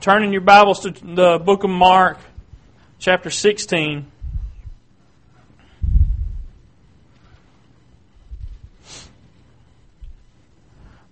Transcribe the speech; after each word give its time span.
turn 0.00 0.22
in 0.22 0.32
your 0.32 0.42
Bibles 0.42 0.80
to 0.80 0.90
the 0.90 1.38
book 1.38 1.64
of 1.64 1.70
Mark, 1.70 2.18
chapter 3.00 3.30
16. 3.30 4.06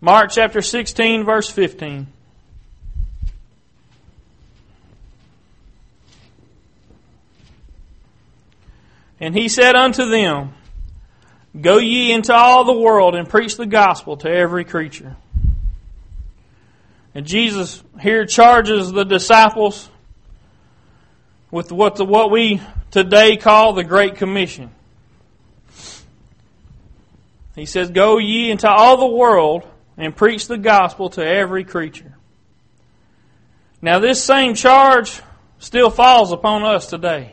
Mark 0.01 0.31
chapter 0.31 0.63
16, 0.63 1.25
verse 1.25 1.51
15. 1.51 2.07
And 9.19 9.35
he 9.35 9.49
said 9.49 9.75
unto 9.75 10.09
them, 10.09 10.55
Go 11.61 11.79
ye 11.79 12.13
into 12.13 12.33
all 12.33 12.65
the 12.65 12.73
world 12.73 13.17
and 13.17 13.29
preach 13.29 13.57
the 13.57 13.67
gospel 13.67 14.17
to 14.19 14.29
every 14.29 14.65
creature. 14.65 15.17
And 17.17 17.25
Jesus 17.25 17.83
here 17.99 18.27
charges 18.27 18.93
the 18.93 19.05
disciples 19.05 19.89
with 21.51 21.73
what, 21.73 21.97
the, 21.97 22.05
what 22.05 22.31
we 22.31 22.61
today 22.91 23.39
call 23.39 23.73
the 23.73 23.85
Great 23.85 24.17
Commission. 24.17 24.71
He 27.55 27.65
says, 27.65 27.89
Go 27.89 28.19
ye 28.19 28.51
into 28.51 28.69
all 28.69 28.99
the 28.99 29.17
world 29.17 29.67
and 29.97 30.15
preach 30.15 30.47
the 30.47 30.59
gospel 30.59 31.09
to 31.09 31.27
every 31.27 31.65
creature. 31.65 32.13
Now, 33.81 33.99
this 33.99 34.23
same 34.23 34.53
charge 34.53 35.23
still 35.59 35.89
falls 35.89 36.33
upon 36.33 36.65
us 36.65 36.87
today. 36.87 37.33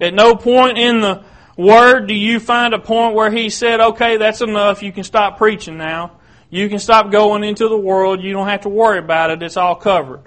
At 0.00 0.12
no 0.12 0.34
point 0.34 0.76
in 0.76 1.02
the 1.02 1.24
Word 1.56 2.08
do 2.08 2.14
you 2.14 2.40
find 2.40 2.74
a 2.74 2.80
point 2.80 3.14
where 3.14 3.30
He 3.30 3.48
said, 3.48 3.78
okay, 3.78 4.16
that's 4.16 4.40
enough, 4.40 4.82
you 4.82 4.90
can 4.90 5.04
stop 5.04 5.38
preaching 5.38 5.78
now. 5.78 6.18
You 6.50 6.68
can 6.68 6.78
stop 6.78 7.10
going 7.10 7.44
into 7.44 7.68
the 7.68 7.76
world, 7.76 8.22
you 8.22 8.32
don't 8.32 8.48
have 8.48 8.62
to 8.62 8.68
worry 8.68 8.98
about 8.98 9.30
it, 9.30 9.42
it's 9.42 9.56
all 9.56 9.74
covered. 9.74 10.22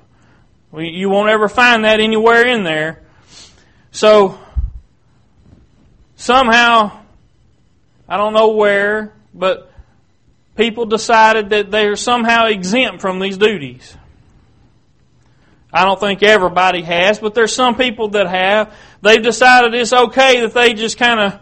You 0.77 1.09
won't 1.09 1.29
ever 1.29 1.49
find 1.49 1.85
that 1.85 1.99
anywhere 1.99 2.45
in 2.45 2.63
there. 2.63 3.01
So, 3.91 4.39
somehow, 6.15 6.99
I 8.07 8.17
don't 8.17 8.33
know 8.33 8.49
where, 8.49 9.13
but 9.33 9.71
people 10.55 10.85
decided 10.85 11.49
that 11.49 11.71
they're 11.71 11.95
somehow 11.95 12.47
exempt 12.47 13.01
from 13.01 13.19
these 13.19 13.37
duties. 13.37 13.95
I 15.71 15.85
don't 15.85 15.99
think 15.99 16.21
everybody 16.23 16.81
has, 16.81 17.19
but 17.19 17.33
there's 17.33 17.53
some 17.53 17.75
people 17.75 18.09
that 18.09 18.27
have. 18.27 18.73
They've 19.01 19.21
decided 19.21 19.73
it's 19.73 19.93
okay 19.93 20.41
that 20.41 20.53
they 20.53 20.73
just 20.73 20.97
kind 20.97 21.19
of 21.19 21.39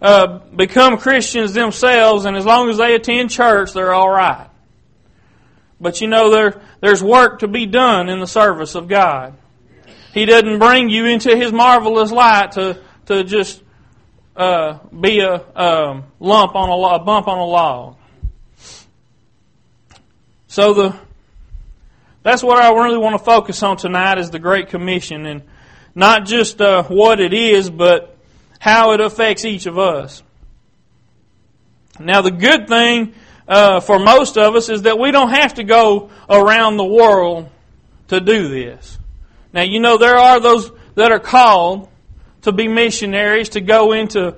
uh, 0.00 0.38
become 0.54 0.98
Christians 0.98 1.54
themselves, 1.54 2.24
and 2.24 2.36
as 2.36 2.46
long 2.46 2.70
as 2.70 2.78
they 2.78 2.94
attend 2.94 3.30
church, 3.30 3.72
they're 3.72 3.92
all 3.92 4.10
right. 4.10 4.48
But 5.80 6.00
you 6.00 6.08
know, 6.08 6.30
there 6.30 6.60
there's 6.80 7.02
work 7.02 7.40
to 7.40 7.48
be 7.48 7.66
done 7.66 8.08
in 8.08 8.20
the 8.20 8.26
service 8.26 8.74
of 8.74 8.88
God. 8.88 9.34
He 10.12 10.24
doesn't 10.24 10.58
bring 10.58 10.88
you 10.88 11.06
into 11.06 11.36
His 11.36 11.52
marvelous 11.52 12.10
light 12.10 12.52
to 12.52 12.80
to 13.06 13.24
just 13.24 13.62
uh, 14.36 14.78
be 14.88 15.20
a 15.20 15.42
um, 15.56 16.04
lump 16.20 16.54
on 16.54 16.68
a, 16.68 16.94
a 16.94 16.98
bump 17.04 17.28
on 17.28 17.38
a 17.38 17.44
log. 17.44 17.96
So 20.46 20.74
the 20.74 20.96
that's 22.22 22.42
what 22.42 22.58
I 22.58 22.72
really 22.72 22.98
want 22.98 23.18
to 23.18 23.24
focus 23.24 23.62
on 23.62 23.76
tonight 23.76 24.18
is 24.18 24.30
the 24.30 24.38
Great 24.38 24.68
Commission 24.68 25.24
and 25.26 25.42
not 25.94 26.26
just 26.26 26.60
uh, 26.60 26.82
what 26.84 27.20
it 27.20 27.32
is, 27.32 27.70
but 27.70 28.17
how 28.58 28.92
it 28.92 29.00
affects 29.00 29.44
each 29.44 29.66
of 29.66 29.78
us. 29.78 30.22
Now, 32.00 32.22
the 32.22 32.30
good 32.30 32.68
thing 32.68 33.14
uh, 33.46 33.80
for 33.80 33.98
most 33.98 34.36
of 34.36 34.54
us 34.54 34.68
is 34.68 34.82
that 34.82 34.98
we 34.98 35.10
don't 35.10 35.30
have 35.30 35.54
to 35.54 35.64
go 35.64 36.10
around 36.28 36.76
the 36.76 36.84
world 36.84 37.48
to 38.08 38.20
do 38.20 38.48
this. 38.48 38.98
Now, 39.52 39.62
you 39.62 39.80
know, 39.80 39.96
there 39.96 40.16
are 40.16 40.40
those 40.40 40.70
that 40.94 41.12
are 41.12 41.20
called 41.20 41.88
to 42.42 42.52
be 42.52 42.68
missionaries, 42.68 43.50
to 43.50 43.60
go 43.60 43.92
into 43.92 44.36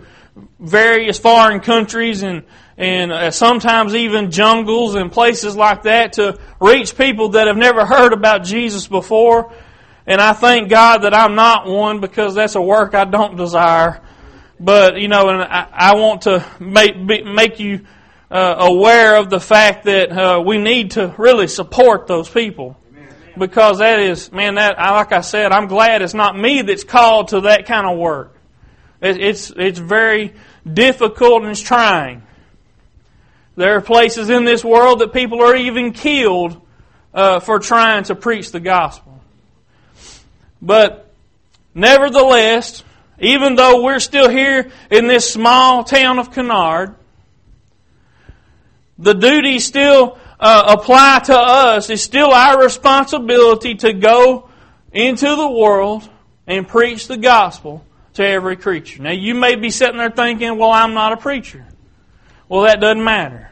various 0.59 1.19
foreign 1.19 1.61
countries 1.61 2.23
and 2.23 2.45
and 2.80 3.13
uh, 3.13 3.30
sometimes 3.30 3.95
even 3.95 4.30
jungles 4.30 4.95
and 4.95 5.13
places 5.13 5.55
like 5.55 5.83
that 5.83 6.14
to 6.14 6.39
reach 6.61 6.97
people 6.97 7.30
that 7.30 7.47
have 7.47 7.59
never 7.59 7.85
heard 7.85 8.14
about 8.14 8.42
Jesus 8.42 8.86
before. 8.86 9.53
And 10.07 10.19
I 10.19 10.33
thank 10.33 10.70
God 10.70 11.03
that 11.03 11.13
I'm 11.13 11.35
not 11.35 11.67
one 11.67 12.01
because 12.01 12.35
that's 12.35 12.55
a 12.55 12.63
work 12.63 12.95
I 12.95 13.05
don't 13.05 13.36
desire. 13.36 14.01
But, 14.61 15.01
you 15.01 15.09
know, 15.09 15.31
and 15.31 15.43
I, 15.43 15.67
I 15.73 15.95
want 15.97 16.23
to 16.23 16.45
make, 16.61 16.95
make 16.98 17.59
you 17.59 17.87
uh, 18.31 18.57
aware 18.59 19.17
of 19.17 19.31
the 19.31 19.41
fact 19.41 19.85
that 19.87 20.13
uh, 20.13 20.43
we 20.45 20.59
need 20.59 20.93
to 20.93 21.15
really 21.17 21.48
support 21.48 22.07
those 22.07 22.29
people. 22.29 22.77
Because 23.39 23.79
that 23.79 24.01
is, 24.01 24.31
man, 24.33 24.57
that, 24.57 24.77
like 24.77 25.13
I 25.13 25.23
said, 25.23 25.51
I'm 25.51 25.67
glad 25.67 26.03
it's 26.03 26.13
not 26.13 26.39
me 26.39 26.61
that's 26.61 26.85
called 26.85 27.29
to 27.29 27.43
that 27.43 27.65
kind 27.65 27.87
of 27.87 27.97
work. 27.97 28.37
It's, 29.01 29.51
it's 29.57 29.79
very 29.79 30.35
difficult 30.71 31.42
and 31.42 31.53
it's 31.53 31.61
trying. 31.61 32.23
There 33.57 33.77
are 33.77 33.81
places 33.81 34.29
in 34.29 34.45
this 34.45 34.63
world 34.63 34.98
that 34.98 35.15
people 35.15 35.42
are 35.42 35.57
even 35.57 35.92
killed 35.92 36.61
uh, 37.15 37.41
for 37.41 37.61
trying 37.61 38.05
to 38.05 38.15
preach 38.15 38.53
the 38.53 38.61
gospel. 38.61 39.21
But 40.61 41.11
nevertheless, 41.75 42.85
even 43.20 43.55
though 43.55 43.83
we're 43.83 44.01
still 44.01 44.29
here 44.29 44.70
in 44.91 45.07
this 45.07 45.33
small 45.33 45.85
town 45.85 46.19
of 46.19 46.33
Kennard, 46.33 46.95
the 48.98 49.14
duties 49.14 49.64
still 49.64 50.19
uh, 50.39 50.77
apply 50.79 51.20
to 51.27 51.36
us. 51.36 51.91
It's 51.91 52.03
still 52.03 52.33
our 52.33 52.63
responsibility 52.63 53.75
to 53.77 53.92
go 53.92 54.48
into 54.92 55.36
the 55.36 55.48
world 55.48 56.09
and 56.47 56.67
preach 56.67 57.07
the 57.07 57.17
gospel 57.17 57.85
to 58.14 58.27
every 58.27 58.57
creature. 58.57 59.03
Now, 59.03 59.13
you 59.13 59.35
may 59.35 59.55
be 59.55 59.70
sitting 59.70 59.98
there 59.98 60.11
thinking, 60.11 60.59
well, 60.59 60.73
I'm 60.73 60.95
not 60.95 61.13
a 61.13 61.17
preacher. 61.17 61.64
Well, 62.48 62.63
that 62.63 62.80
doesn't 62.80 63.05
matter 63.05 63.51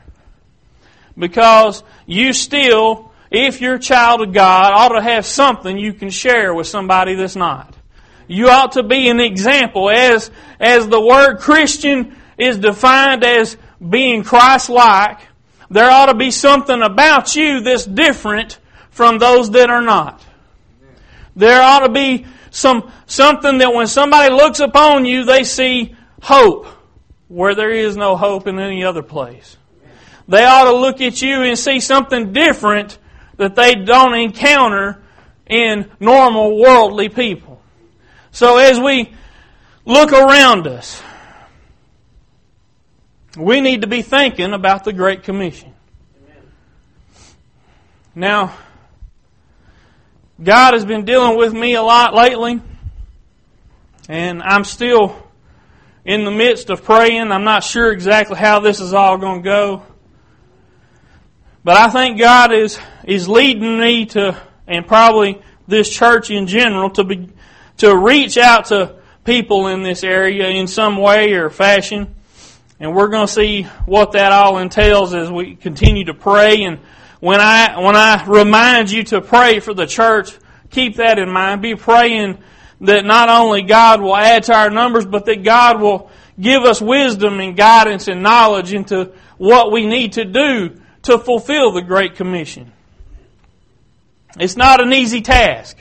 because 1.16 1.82
you 2.06 2.32
still, 2.32 3.12
if 3.30 3.60
you're 3.60 3.74
a 3.74 3.80
child 3.80 4.22
of 4.22 4.32
God, 4.32 4.72
ought 4.72 4.94
to 4.94 5.02
have 5.02 5.26
something 5.26 5.78
you 5.78 5.92
can 5.92 6.10
share 6.10 6.54
with 6.54 6.66
somebody 6.66 7.14
that's 7.14 7.36
not. 7.36 7.77
You 8.28 8.50
ought 8.50 8.72
to 8.72 8.82
be 8.82 9.08
an 9.08 9.20
example 9.20 9.90
as, 9.90 10.30
as 10.60 10.86
the 10.86 11.00
word 11.00 11.38
Christian 11.38 12.16
is 12.36 12.58
defined 12.58 13.24
as 13.24 13.56
being 13.86 14.22
Christ-like. 14.22 15.18
There 15.70 15.90
ought 15.90 16.06
to 16.06 16.14
be 16.14 16.30
something 16.30 16.82
about 16.82 17.34
you 17.34 17.62
that's 17.62 17.84
different 17.84 18.58
from 18.90 19.18
those 19.18 19.50
that 19.52 19.70
are 19.70 19.82
not. 19.82 20.22
There 21.34 21.60
ought 21.60 21.86
to 21.86 21.92
be 21.92 22.26
some, 22.50 22.92
something 23.06 23.58
that 23.58 23.72
when 23.72 23.86
somebody 23.86 24.32
looks 24.32 24.60
upon 24.60 25.04
you, 25.04 25.24
they 25.24 25.44
see 25.44 25.94
hope 26.22 26.66
where 27.28 27.54
there 27.54 27.70
is 27.70 27.96
no 27.96 28.16
hope 28.16 28.46
in 28.46 28.58
any 28.58 28.84
other 28.84 29.02
place. 29.02 29.56
They 30.26 30.44
ought 30.44 30.64
to 30.64 30.76
look 30.76 31.00
at 31.00 31.22
you 31.22 31.42
and 31.42 31.58
see 31.58 31.80
something 31.80 32.32
different 32.32 32.98
that 33.36 33.54
they 33.54 33.74
don't 33.74 34.14
encounter 34.14 35.02
in 35.46 35.90
normal 36.00 36.58
worldly 36.58 37.08
people. 37.08 37.47
So 38.30 38.58
as 38.58 38.78
we 38.78 39.12
look 39.84 40.12
around 40.12 40.66
us, 40.66 41.02
we 43.36 43.60
need 43.60 43.82
to 43.82 43.86
be 43.86 44.02
thinking 44.02 44.52
about 44.52 44.84
the 44.84 44.92
Great 44.92 45.22
Commission. 45.22 45.74
Now, 48.14 48.56
God 50.42 50.74
has 50.74 50.84
been 50.84 51.04
dealing 51.04 51.36
with 51.36 51.52
me 51.52 51.74
a 51.74 51.82
lot 51.82 52.14
lately, 52.14 52.60
and 54.08 54.42
I'm 54.42 54.64
still 54.64 55.16
in 56.04 56.24
the 56.24 56.30
midst 56.30 56.70
of 56.70 56.84
praying. 56.84 57.30
I'm 57.30 57.44
not 57.44 57.62
sure 57.62 57.92
exactly 57.92 58.36
how 58.36 58.60
this 58.60 58.80
is 58.80 58.94
all 58.94 59.18
going 59.18 59.42
to 59.42 59.48
go. 59.48 59.82
But 61.62 61.76
I 61.76 61.90
think 61.90 62.18
God 62.18 62.52
is, 62.52 62.78
is 63.04 63.28
leading 63.28 63.78
me 63.78 64.06
to, 64.06 64.40
and 64.66 64.86
probably 64.86 65.42
this 65.66 65.88
church 65.90 66.30
in 66.30 66.46
general, 66.46 66.90
to 66.90 67.04
be, 67.04 67.28
to 67.78 67.96
reach 67.96 68.36
out 68.36 68.66
to 68.66 68.96
people 69.24 69.66
in 69.68 69.82
this 69.82 70.04
area 70.04 70.48
in 70.48 70.66
some 70.66 70.96
way 70.96 71.32
or 71.32 71.50
fashion. 71.50 72.14
And 72.80 72.94
we're 72.94 73.08
going 73.08 73.26
to 73.26 73.32
see 73.32 73.62
what 73.86 74.12
that 74.12 74.32
all 74.32 74.58
entails 74.58 75.14
as 75.14 75.30
we 75.30 75.56
continue 75.56 76.04
to 76.04 76.14
pray. 76.14 76.62
And 76.62 76.78
when 77.20 77.40
I, 77.40 77.78
when 77.80 77.96
I 77.96 78.24
remind 78.26 78.90
you 78.90 79.02
to 79.04 79.20
pray 79.20 79.60
for 79.60 79.74
the 79.74 79.86
church, 79.86 80.36
keep 80.70 80.96
that 80.96 81.18
in 81.18 81.30
mind. 81.30 81.62
Be 81.62 81.74
praying 81.74 82.38
that 82.80 83.04
not 83.04 83.28
only 83.28 83.62
God 83.62 84.00
will 84.00 84.16
add 84.16 84.44
to 84.44 84.54
our 84.54 84.70
numbers, 84.70 85.04
but 85.06 85.24
that 85.26 85.42
God 85.42 85.80
will 85.80 86.10
give 86.40 86.62
us 86.62 86.80
wisdom 86.80 87.40
and 87.40 87.56
guidance 87.56 88.06
and 88.06 88.22
knowledge 88.22 88.72
into 88.72 89.12
what 89.36 89.72
we 89.72 89.86
need 89.86 90.12
to 90.14 90.24
do 90.24 90.80
to 91.02 91.18
fulfill 91.18 91.72
the 91.72 91.82
Great 91.82 92.14
Commission. 92.14 92.72
It's 94.38 94.56
not 94.56 94.80
an 94.80 94.92
easy 94.92 95.20
task. 95.20 95.76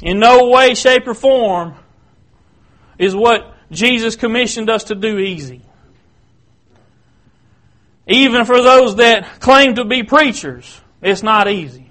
In 0.00 0.18
no 0.20 0.48
way, 0.48 0.74
shape, 0.74 1.06
or 1.06 1.14
form 1.14 1.74
is 2.98 3.14
what 3.14 3.54
Jesus 3.70 4.16
commissioned 4.16 4.70
us 4.70 4.84
to 4.84 4.94
do 4.94 5.18
easy. 5.18 5.62
Even 8.06 8.44
for 8.44 8.62
those 8.62 8.96
that 8.96 9.40
claim 9.40 9.74
to 9.74 9.84
be 9.84 10.02
preachers, 10.02 10.80
it's 11.02 11.22
not 11.22 11.48
easy. 11.48 11.90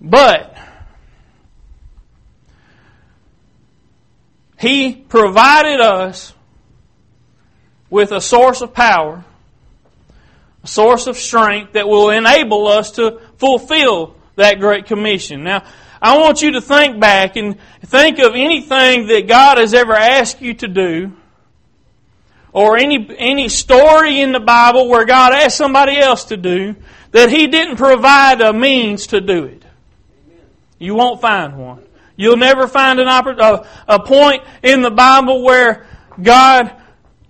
But 0.00 0.56
He 4.58 4.94
provided 4.94 5.80
us 5.80 6.32
with 7.90 8.12
a 8.12 8.20
source 8.20 8.60
of 8.60 8.72
power, 8.72 9.24
a 10.62 10.66
source 10.66 11.06
of 11.06 11.16
strength 11.16 11.72
that 11.72 11.88
will 11.88 12.10
enable 12.10 12.66
us 12.68 12.92
to 12.92 13.20
fulfill 13.36 14.13
that 14.36 14.60
great 14.60 14.86
commission. 14.86 15.44
Now, 15.44 15.64
I 16.00 16.18
want 16.18 16.42
you 16.42 16.52
to 16.52 16.60
think 16.60 17.00
back 17.00 17.36
and 17.36 17.58
think 17.80 18.18
of 18.18 18.34
anything 18.34 19.06
that 19.06 19.26
God 19.26 19.58
has 19.58 19.72
ever 19.72 19.94
asked 19.94 20.42
you 20.42 20.54
to 20.54 20.68
do 20.68 21.12
or 22.52 22.76
any, 22.76 23.08
any 23.18 23.48
story 23.48 24.20
in 24.20 24.32
the 24.32 24.40
Bible 24.40 24.88
where 24.88 25.04
God 25.04 25.32
asked 25.32 25.56
somebody 25.56 25.98
else 25.98 26.24
to 26.26 26.36
do 26.36 26.76
that 27.12 27.30
He 27.30 27.46
didn't 27.46 27.76
provide 27.76 28.40
a 28.40 28.52
means 28.52 29.08
to 29.08 29.20
do 29.20 29.44
it. 29.44 29.64
You 30.78 30.94
won't 30.94 31.20
find 31.20 31.56
one. 31.56 31.82
You'll 32.16 32.36
never 32.36 32.68
find 32.68 33.00
an 33.00 33.06
oppor- 33.06 33.38
a, 33.38 33.94
a 33.94 34.04
point 34.04 34.42
in 34.62 34.82
the 34.82 34.90
Bible 34.90 35.42
where 35.42 35.86
God 36.22 36.72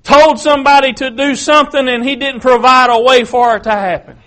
told 0.02 0.38
somebody 0.38 0.92
to 0.94 1.10
do 1.10 1.34
something 1.34 1.88
and 1.88 2.04
He 2.04 2.16
didn't 2.16 2.40
provide 2.40 2.90
a 2.90 3.00
way 3.00 3.24
for 3.24 3.56
it 3.56 3.62
to 3.64 3.70
happen. 3.70 4.18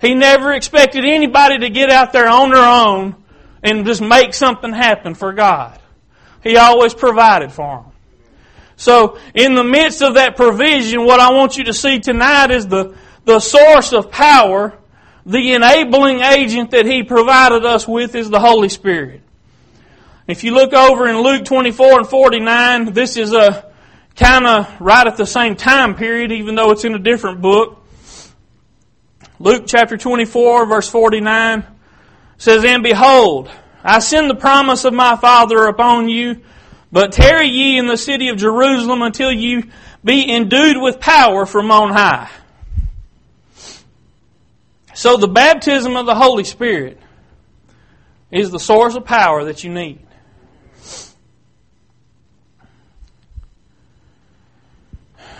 He 0.00 0.14
never 0.14 0.52
expected 0.52 1.04
anybody 1.04 1.58
to 1.58 1.70
get 1.70 1.90
out 1.90 2.12
there 2.12 2.28
on 2.28 2.50
their 2.50 2.64
own 2.64 3.16
and 3.62 3.84
just 3.84 4.00
make 4.00 4.32
something 4.34 4.72
happen 4.72 5.14
for 5.14 5.32
God. 5.32 5.78
He 6.42 6.56
always 6.56 6.94
provided 6.94 7.52
for 7.52 7.82
them. 7.82 7.92
So, 8.76 9.18
in 9.34 9.54
the 9.54 9.64
midst 9.64 10.00
of 10.00 10.14
that 10.14 10.36
provision, 10.36 11.04
what 11.04 11.20
I 11.20 11.32
want 11.32 11.58
you 11.58 11.64
to 11.64 11.74
see 11.74 12.00
tonight 12.00 12.50
is 12.50 12.66
the, 12.66 12.96
the 13.26 13.38
source 13.38 13.92
of 13.92 14.10
power, 14.10 14.78
the 15.26 15.52
enabling 15.52 16.20
agent 16.20 16.70
that 16.70 16.86
He 16.86 17.02
provided 17.02 17.66
us 17.66 17.86
with 17.86 18.14
is 18.14 18.30
the 18.30 18.40
Holy 18.40 18.70
Spirit. 18.70 19.20
If 20.26 20.44
you 20.44 20.54
look 20.54 20.72
over 20.72 21.08
in 21.08 21.20
Luke 21.20 21.44
24 21.44 21.98
and 21.98 22.08
49, 22.08 22.92
this 22.94 23.18
is 23.18 23.34
a 23.34 23.70
kind 24.16 24.46
of 24.46 24.80
right 24.80 25.06
at 25.06 25.18
the 25.18 25.26
same 25.26 25.56
time 25.56 25.94
period, 25.94 26.32
even 26.32 26.54
though 26.54 26.70
it's 26.70 26.84
in 26.84 26.94
a 26.94 26.98
different 26.98 27.42
book. 27.42 27.79
Luke 29.42 29.64
chapter 29.66 29.96
24, 29.96 30.66
verse 30.66 30.90
49 30.90 31.64
says, 32.36 32.62
And 32.62 32.82
behold, 32.82 33.50
I 33.82 34.00
send 34.00 34.28
the 34.28 34.34
promise 34.34 34.84
of 34.84 34.92
my 34.92 35.16
Father 35.16 35.64
upon 35.64 36.10
you, 36.10 36.42
but 36.92 37.12
tarry 37.12 37.48
ye 37.48 37.78
in 37.78 37.86
the 37.86 37.96
city 37.96 38.28
of 38.28 38.36
Jerusalem 38.36 39.00
until 39.00 39.32
you 39.32 39.70
be 40.04 40.30
endued 40.30 40.76
with 40.78 41.00
power 41.00 41.46
from 41.46 41.70
on 41.70 41.90
high. 41.90 42.30
So 44.92 45.16
the 45.16 45.28
baptism 45.28 45.96
of 45.96 46.04
the 46.04 46.14
Holy 46.14 46.44
Spirit 46.44 47.00
is 48.30 48.50
the 48.50 48.60
source 48.60 48.94
of 48.94 49.06
power 49.06 49.44
that 49.44 49.64
you 49.64 49.72
need. 49.72 50.00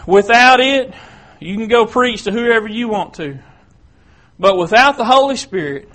Without 0.06 0.60
it, 0.60 0.94
you 1.38 1.54
can 1.58 1.68
go 1.68 1.84
preach 1.84 2.24
to 2.24 2.32
whoever 2.32 2.66
you 2.66 2.88
want 2.88 3.12
to. 3.14 3.40
But 4.40 4.56
without 4.56 4.96
the 4.96 5.04
Holy 5.04 5.36
Spirit, 5.36 5.90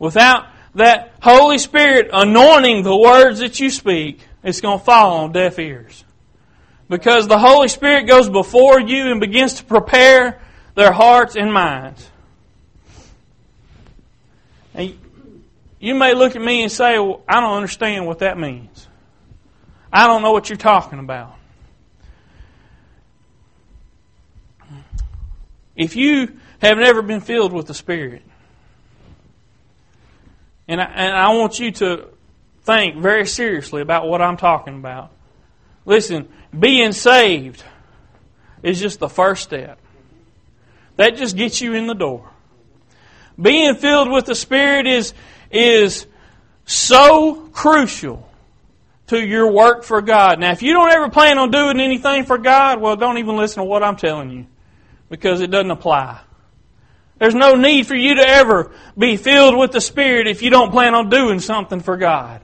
without 0.00 0.48
that 0.74 1.12
Holy 1.22 1.58
Spirit 1.58 2.10
anointing 2.12 2.82
the 2.82 2.96
words 2.96 3.38
that 3.38 3.60
you 3.60 3.70
speak, 3.70 4.20
it's 4.42 4.60
going 4.60 4.80
to 4.80 4.84
fall 4.84 5.18
on 5.18 5.32
deaf 5.32 5.56
ears. 5.60 6.04
Because 6.88 7.28
the 7.28 7.38
Holy 7.38 7.68
Spirit 7.68 8.08
goes 8.08 8.28
before 8.28 8.80
you 8.80 9.12
and 9.12 9.20
begins 9.20 9.54
to 9.54 9.64
prepare 9.64 10.40
their 10.74 10.90
hearts 10.90 11.36
and 11.36 11.52
minds. 11.52 12.10
And 14.74 14.98
you 15.78 15.94
may 15.94 16.14
look 16.14 16.34
at 16.34 16.42
me 16.42 16.62
and 16.62 16.72
say, 16.72 16.98
well, 16.98 17.22
I 17.28 17.40
don't 17.40 17.54
understand 17.54 18.04
what 18.04 18.18
that 18.18 18.36
means. 18.36 18.88
I 19.92 20.08
don't 20.08 20.22
know 20.22 20.32
what 20.32 20.50
you're 20.50 20.56
talking 20.56 20.98
about. 20.98 21.36
If 25.76 25.94
you 25.94 26.40
have 26.58 26.78
never 26.78 27.02
been 27.02 27.20
filled 27.20 27.52
with 27.52 27.66
the 27.66 27.74
Spirit, 27.74 28.22
and 30.66 30.80
I, 30.80 30.84
and 30.84 31.16
I 31.16 31.34
want 31.34 31.58
you 31.58 31.70
to 31.72 32.08
think 32.62 32.96
very 32.96 33.26
seriously 33.26 33.80
about 33.80 34.08
what 34.08 34.20
I'm 34.20 34.36
talking 34.36 34.76
about. 34.76 35.10
Listen, 35.86 36.28
being 36.56 36.92
saved 36.92 37.64
is 38.62 38.80
just 38.80 38.98
the 38.98 39.08
first 39.08 39.42
step. 39.42 39.78
That 40.96 41.16
just 41.16 41.36
gets 41.36 41.60
you 41.60 41.74
in 41.74 41.86
the 41.86 41.94
door. 41.94 42.28
Being 43.40 43.76
filled 43.76 44.10
with 44.10 44.26
the 44.26 44.34
Spirit 44.34 44.86
is, 44.86 45.14
is 45.50 46.06
so 46.66 47.48
crucial 47.52 48.28
to 49.06 49.24
your 49.24 49.50
work 49.50 49.84
for 49.84 50.02
God. 50.02 50.38
Now, 50.38 50.50
if 50.50 50.62
you 50.62 50.74
don't 50.74 50.90
ever 50.90 51.08
plan 51.08 51.38
on 51.38 51.50
doing 51.50 51.80
anything 51.80 52.24
for 52.24 52.36
God, 52.36 52.80
well, 52.80 52.96
don't 52.96 53.18
even 53.18 53.36
listen 53.36 53.62
to 53.62 53.64
what 53.64 53.82
I'm 53.82 53.96
telling 53.96 54.30
you 54.30 54.46
because 55.08 55.40
it 55.40 55.50
doesn't 55.50 55.70
apply. 55.70 56.20
There's 57.18 57.34
no 57.34 57.54
need 57.54 57.86
for 57.86 57.96
you 57.96 58.16
to 58.16 58.26
ever 58.26 58.70
be 58.96 59.16
filled 59.16 59.56
with 59.56 59.72
the 59.72 59.80
Spirit 59.80 60.28
if 60.28 60.42
you 60.42 60.50
don't 60.50 60.70
plan 60.70 60.94
on 60.94 61.08
doing 61.08 61.40
something 61.40 61.80
for 61.80 61.96
God. 61.96 62.42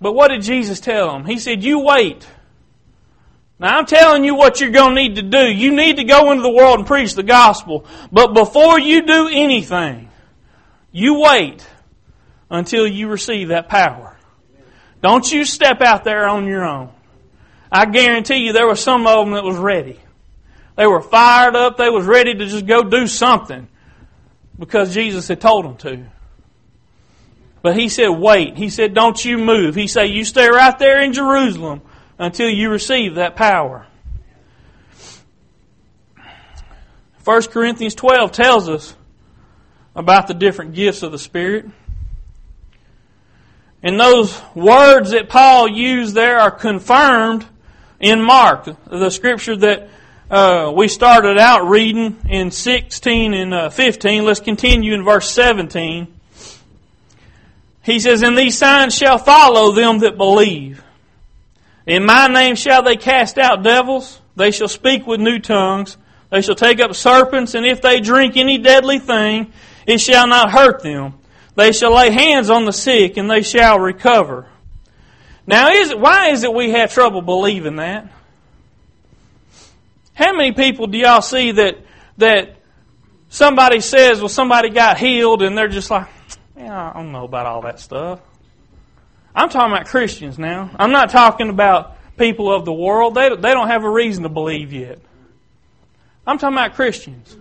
But 0.00 0.12
what 0.12 0.28
did 0.28 0.42
Jesus 0.42 0.80
tell 0.80 1.12
them? 1.12 1.24
He 1.24 1.38
said, 1.38 1.64
You 1.64 1.80
wait. 1.80 2.26
Now 3.58 3.78
I'm 3.78 3.86
telling 3.86 4.24
you 4.24 4.34
what 4.34 4.60
you're 4.60 4.70
going 4.70 4.94
to 4.94 5.02
need 5.02 5.16
to 5.16 5.22
do. 5.22 5.50
You 5.50 5.74
need 5.74 5.96
to 5.96 6.04
go 6.04 6.30
into 6.32 6.42
the 6.42 6.50
world 6.50 6.80
and 6.80 6.86
preach 6.86 7.14
the 7.14 7.22
gospel. 7.22 7.86
But 8.12 8.34
before 8.34 8.78
you 8.78 9.06
do 9.06 9.28
anything, 9.32 10.10
you 10.92 11.20
wait 11.20 11.66
until 12.50 12.86
you 12.86 13.08
receive 13.08 13.48
that 13.48 13.68
power. 13.68 14.16
Don't 15.00 15.30
you 15.30 15.44
step 15.44 15.80
out 15.80 16.04
there 16.04 16.28
on 16.28 16.46
your 16.46 16.64
own. 16.64 16.90
I 17.70 17.86
guarantee 17.86 18.46
you 18.46 18.52
there 18.52 18.66
was 18.66 18.80
some 18.80 19.06
of 19.06 19.24
them 19.24 19.34
that 19.34 19.44
was 19.44 19.56
ready. 19.56 20.00
They 20.76 20.86
were 20.86 21.00
fired 21.00 21.54
up. 21.54 21.76
They 21.76 21.90
was 21.90 22.04
ready 22.04 22.34
to 22.34 22.46
just 22.46 22.66
go 22.66 22.82
do 22.82 23.06
something 23.06 23.68
because 24.58 24.92
Jesus 24.94 25.28
had 25.28 25.40
told 25.40 25.64
them 25.64 25.76
to. 25.78 26.06
But 27.62 27.76
he 27.76 27.88
said, 27.88 28.08
wait. 28.08 28.56
He 28.56 28.68
said, 28.68 28.92
don't 28.92 29.24
you 29.24 29.38
move. 29.38 29.74
He 29.74 29.86
said, 29.86 30.04
you 30.04 30.24
stay 30.24 30.48
right 30.48 30.78
there 30.78 31.00
in 31.00 31.12
Jerusalem 31.12 31.80
until 32.18 32.48
you 32.48 32.70
receive 32.70 33.14
that 33.14 33.36
power. 33.36 33.86
1 37.24 37.42
Corinthians 37.44 37.94
12 37.94 38.32
tells 38.32 38.68
us 38.68 38.94
about 39.96 40.26
the 40.26 40.34
different 40.34 40.74
gifts 40.74 41.02
of 41.02 41.10
the 41.10 41.18
Spirit. 41.18 41.66
And 43.82 43.98
those 43.98 44.40
words 44.54 45.12
that 45.12 45.28
Paul 45.28 45.68
used 45.68 46.14
there 46.14 46.38
are 46.38 46.50
confirmed 46.50 47.46
in 48.00 48.22
Mark, 48.22 48.68
the 48.86 49.10
scripture 49.10 49.56
that 49.56 49.88
uh, 50.30 50.72
we 50.74 50.88
started 50.88 51.38
out 51.38 51.68
reading 51.68 52.16
in 52.28 52.50
16 52.50 53.34
and 53.34 53.54
uh, 53.54 53.70
15. 53.70 54.24
Let's 54.24 54.40
continue 54.40 54.94
in 54.94 55.04
verse 55.04 55.30
17. 55.30 56.06
He 57.82 58.00
says, 58.00 58.22
And 58.22 58.36
these 58.36 58.56
signs 58.56 58.94
shall 58.94 59.18
follow 59.18 59.72
them 59.72 59.98
that 59.98 60.16
believe. 60.16 60.82
In 61.86 62.06
my 62.06 62.28
name 62.28 62.56
shall 62.56 62.82
they 62.82 62.96
cast 62.96 63.36
out 63.36 63.62
devils. 63.62 64.20
They 64.36 64.50
shall 64.50 64.68
speak 64.68 65.06
with 65.06 65.20
new 65.20 65.38
tongues. 65.38 65.98
They 66.30 66.40
shall 66.40 66.54
take 66.54 66.80
up 66.80 66.94
serpents, 66.94 67.54
and 67.54 67.64
if 67.64 67.82
they 67.82 68.00
drink 68.00 68.36
any 68.36 68.58
deadly 68.58 68.98
thing, 68.98 69.52
it 69.86 70.00
shall 70.00 70.26
not 70.26 70.50
hurt 70.50 70.82
them. 70.82 71.14
They 71.54 71.70
shall 71.70 71.94
lay 71.94 72.10
hands 72.10 72.50
on 72.50 72.64
the 72.64 72.72
sick, 72.72 73.16
and 73.16 73.30
they 73.30 73.42
shall 73.42 73.78
recover. 73.78 74.46
Now, 75.46 75.68
is 75.68 75.90
it, 75.90 76.00
why 76.00 76.30
is 76.30 76.42
it 76.42 76.52
we 76.52 76.70
have 76.70 76.92
trouble 76.92 77.22
believing 77.22 77.76
that? 77.76 78.08
How 80.14 80.32
many 80.32 80.52
people 80.52 80.86
do 80.86 80.98
y'all 80.98 81.22
see 81.22 81.52
that 81.52 81.76
that 82.18 82.56
somebody 83.28 83.80
says, 83.80 84.20
well, 84.20 84.28
somebody 84.28 84.70
got 84.70 84.98
healed, 84.98 85.42
and 85.42 85.58
they're 85.58 85.68
just 85.68 85.90
like, 85.90 86.08
yeah, 86.56 86.90
I 86.90 86.92
don't 86.94 87.12
know 87.12 87.24
about 87.24 87.46
all 87.46 87.62
that 87.62 87.80
stuff. 87.80 88.20
I'm 89.34 89.48
talking 89.48 89.72
about 89.72 89.86
Christians 89.86 90.38
now. 90.38 90.70
I'm 90.76 90.92
not 90.92 91.10
talking 91.10 91.48
about 91.48 91.96
people 92.16 92.54
of 92.54 92.64
the 92.64 92.72
world. 92.72 93.14
They, 93.14 93.28
they 93.28 93.50
don't 93.50 93.66
have 93.66 93.82
a 93.82 93.90
reason 93.90 94.22
to 94.22 94.28
believe 94.28 94.72
yet. 94.72 95.00
I'm 96.26 96.38
talking 96.38 96.56
about 96.56 96.74
Christians. 96.74 97.36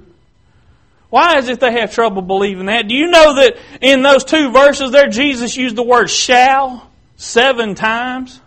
Why 1.10 1.38
is 1.38 1.48
it 1.48 1.60
they 1.60 1.72
have 1.74 1.94
trouble 1.94 2.24
believing 2.24 2.66
that? 2.66 2.88
Do 2.88 2.96
you 2.96 3.08
know 3.08 3.36
that 3.36 3.58
in 3.82 4.02
those 4.02 4.26
two 4.26 4.52
verses 4.52 4.90
there, 4.92 5.10
Jesus 5.10 5.56
used 5.56 5.76
the 5.76 5.84
word 5.84 6.10
shall 6.10 6.90
seven 7.18 7.76
times? 7.76 8.42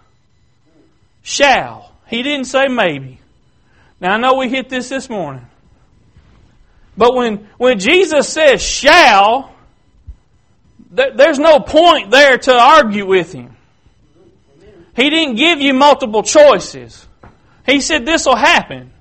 Shall. 1.23 1.93
He 2.09 2.25
didn't 2.25 2.47
say 2.47 2.67
maybe. 2.67 3.21
Now 4.01 4.15
I 4.15 4.19
know 4.19 4.35
we 4.35 4.49
hit 4.49 4.69
this 4.69 4.89
this 4.89 5.09
morning. 5.09 5.47
But 6.97 7.15
when, 7.15 7.49
when 7.59 7.79
Jesus 7.79 8.29
says 8.29 8.63
shall, 8.63 9.55
there's 10.91 11.39
no 11.39 11.61
point 11.61 12.11
there 12.11 12.39
to 12.39 12.53
argue 12.53 13.07
with 13.07 13.33
him. 13.33 13.57
He 14.95 15.11
didn't 15.11 15.37
give 15.37 15.61
you 15.61 15.75
multiple 15.75 16.23
choices. 16.23 17.07
He 17.67 17.81
said 17.81 18.07
this 18.07 18.25
will 18.25 18.37
happen. 18.37 18.93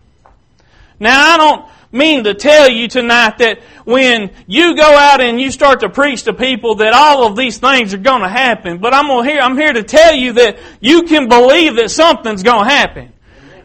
Now 0.99 1.33
I 1.33 1.37
don't 1.37 1.65
mean 1.91 2.25
to 2.25 2.33
tell 2.33 2.69
you 2.69 2.89
tonight 2.89 3.37
that 3.37 3.59
when 3.85 4.31
you 4.47 4.75
go 4.75 4.83
out 4.83 5.21
and 5.21 5.39
you 5.39 5.51
start 5.51 5.81
to 5.81 5.89
preach 5.89 6.23
to 6.23 6.33
people 6.33 6.75
that 6.75 6.93
all 6.93 7.27
of 7.27 7.37
these 7.37 7.59
things 7.59 7.93
are 7.93 7.99
going 7.99 8.21
to 8.21 8.29
happen, 8.29 8.79
but 8.79 8.93
I'm 8.93 9.05
here, 9.23 9.39
I'm 9.39 9.57
here 9.57 9.71
to 9.71 9.83
tell 9.83 10.13
you 10.13 10.33
that 10.33 10.57
you 10.81 11.03
can 11.03 11.29
believe 11.29 11.77
that 11.77 11.91
something's 11.91 12.43
going 12.43 12.67
to 12.67 12.69
happen. 12.69 13.13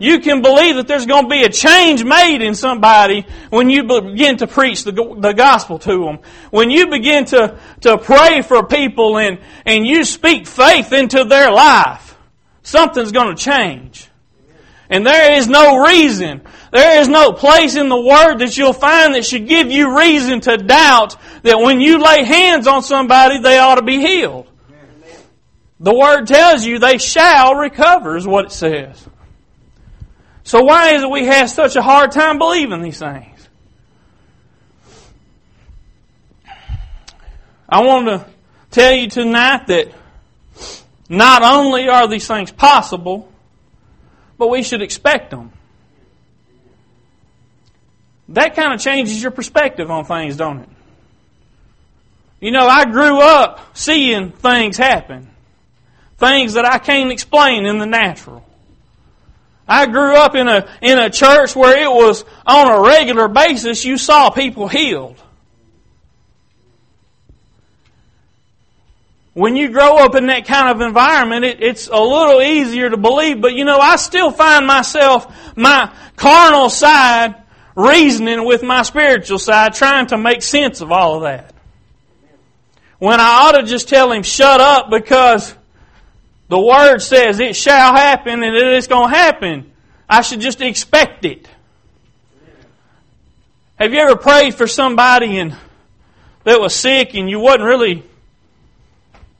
You 0.00 0.20
can 0.20 0.40
believe 0.40 0.76
that 0.76 0.88
there's 0.88 1.04
going 1.04 1.24
to 1.24 1.28
be 1.28 1.42
a 1.42 1.50
change 1.50 2.02
made 2.02 2.40
in 2.40 2.54
somebody 2.54 3.26
when 3.50 3.68
you 3.68 3.84
begin 3.84 4.38
to 4.38 4.46
preach 4.46 4.82
the, 4.82 4.92
the 4.92 5.32
gospel 5.32 5.78
to 5.80 6.04
them. 6.04 6.20
When 6.50 6.70
you 6.70 6.86
begin 6.86 7.26
to, 7.26 7.58
to 7.82 7.98
pray 7.98 8.40
for 8.40 8.66
people 8.66 9.18
and, 9.18 9.40
and 9.66 9.86
you 9.86 10.04
speak 10.04 10.46
faith 10.46 10.94
into 10.94 11.24
their 11.24 11.52
life, 11.52 12.16
something's 12.62 13.12
going 13.12 13.36
to 13.36 13.42
change. 13.42 14.08
And 14.88 15.06
there 15.06 15.34
is 15.34 15.48
no 15.48 15.84
reason, 15.84 16.40
there 16.72 17.02
is 17.02 17.08
no 17.08 17.32
place 17.32 17.76
in 17.76 17.90
the 17.90 18.00
Word 18.00 18.38
that 18.38 18.56
you'll 18.56 18.72
find 18.72 19.14
that 19.14 19.26
should 19.26 19.46
give 19.46 19.70
you 19.70 19.98
reason 19.98 20.40
to 20.40 20.56
doubt 20.56 21.16
that 21.42 21.58
when 21.58 21.82
you 21.82 21.98
lay 21.98 22.24
hands 22.24 22.66
on 22.66 22.82
somebody, 22.82 23.38
they 23.38 23.58
ought 23.58 23.74
to 23.74 23.84
be 23.84 23.98
healed. 23.98 24.48
The 25.78 25.94
Word 25.94 26.26
tells 26.26 26.64
you 26.64 26.78
they 26.78 26.96
shall 26.96 27.54
recover, 27.54 28.16
is 28.16 28.26
what 28.26 28.46
it 28.46 28.52
says. 28.52 29.06
So 30.42 30.62
why 30.64 30.94
is 30.94 31.02
it 31.02 31.10
we 31.10 31.26
have 31.26 31.50
such 31.50 31.76
a 31.76 31.82
hard 31.82 32.12
time 32.12 32.38
believing 32.38 32.82
these 32.82 32.98
things? 32.98 33.48
I 37.68 37.82
want 37.82 38.06
to 38.06 38.26
tell 38.70 38.92
you 38.92 39.08
tonight 39.08 39.68
that 39.68 39.92
not 41.08 41.42
only 41.42 41.88
are 41.88 42.08
these 42.08 42.26
things 42.26 42.50
possible, 42.50 43.30
but 44.38 44.48
we 44.48 44.62
should 44.62 44.82
expect 44.82 45.30
them. 45.30 45.52
That 48.30 48.54
kind 48.54 48.72
of 48.72 48.80
changes 48.80 49.20
your 49.22 49.32
perspective 49.32 49.90
on 49.90 50.04
things, 50.04 50.36
don't 50.36 50.60
it? 50.60 50.68
You 52.40 52.52
know, 52.52 52.66
I 52.66 52.86
grew 52.86 53.20
up 53.20 53.76
seeing 53.76 54.30
things 54.30 54.76
happen. 54.76 55.28
Things 56.16 56.54
that 56.54 56.64
I 56.64 56.78
can't 56.78 57.12
explain 57.12 57.66
in 57.66 57.78
the 57.78 57.86
natural. 57.86 58.44
I 59.70 59.86
grew 59.86 60.16
up 60.16 60.34
in 60.34 60.48
a, 60.48 60.68
in 60.82 60.98
a 60.98 61.10
church 61.10 61.54
where 61.54 61.80
it 61.80 61.88
was 61.88 62.24
on 62.44 62.66
a 62.68 62.80
regular 62.80 63.28
basis 63.28 63.84
you 63.84 63.98
saw 63.98 64.28
people 64.28 64.66
healed. 64.66 65.22
When 69.32 69.54
you 69.54 69.70
grow 69.70 69.98
up 69.98 70.16
in 70.16 70.26
that 70.26 70.44
kind 70.44 70.70
of 70.70 70.80
environment, 70.80 71.44
it, 71.44 71.62
it's 71.62 71.86
a 71.86 72.00
little 72.00 72.42
easier 72.42 72.90
to 72.90 72.96
believe, 72.96 73.40
but 73.40 73.54
you 73.54 73.64
know, 73.64 73.78
I 73.78 73.94
still 73.94 74.32
find 74.32 74.66
myself, 74.66 75.56
my 75.56 75.94
carnal 76.16 76.68
side, 76.68 77.36
reasoning 77.76 78.44
with 78.44 78.64
my 78.64 78.82
spiritual 78.82 79.38
side, 79.38 79.74
trying 79.74 80.08
to 80.08 80.18
make 80.18 80.42
sense 80.42 80.80
of 80.80 80.90
all 80.90 81.14
of 81.14 81.22
that. 81.22 81.54
When 82.98 83.20
I 83.20 83.46
ought 83.46 83.52
to 83.52 83.62
just 83.62 83.88
tell 83.88 84.10
him, 84.10 84.24
shut 84.24 84.60
up, 84.60 84.90
because 84.90 85.54
the 86.50 86.58
Word 86.58 86.98
says 86.98 87.38
it 87.38 87.54
shall 87.54 87.94
happen 87.94 88.42
and 88.42 88.56
it 88.56 88.72
is 88.74 88.88
going 88.88 89.08
to 89.08 89.16
happen. 89.16 89.70
I 90.08 90.22
should 90.22 90.40
just 90.40 90.60
expect 90.60 91.24
it. 91.24 91.48
Have 93.76 93.94
you 93.94 94.00
ever 94.00 94.16
prayed 94.16 94.56
for 94.56 94.66
somebody 94.66 95.38
and 95.38 95.56
that 96.42 96.60
was 96.60 96.74
sick 96.74 97.14
and 97.14 97.30
you 97.30 97.38
wasn't 97.38 97.62
really 97.62 98.02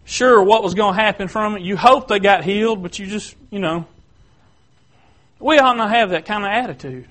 sure 0.05 0.41
what 0.41 0.63
was 0.63 0.75
going 0.75 0.95
to 0.95 1.03
happen 1.03 1.27
from 1.27 1.57
it? 1.57 1.63
You 1.63 1.77
hoped 1.77 2.07
they 2.07 2.21
got 2.21 2.45
healed, 2.45 2.81
but 2.81 2.97
you 3.01 3.07
just, 3.07 3.35
you 3.51 3.59
know. 3.59 3.87
We 5.41 5.59
ought 5.59 5.77
not 5.77 5.91
have 5.91 6.11
that 6.11 6.27
kind 6.27 6.45
of 6.45 6.51
attitude. 6.53 7.09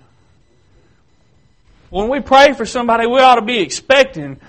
When 1.90 2.08
we 2.08 2.22
pray 2.22 2.54
for 2.54 2.66
somebody, 2.66 3.06
we 3.06 3.20
ought 3.20 3.36
to 3.36 3.42
be 3.42 3.60
expecting 3.60 4.40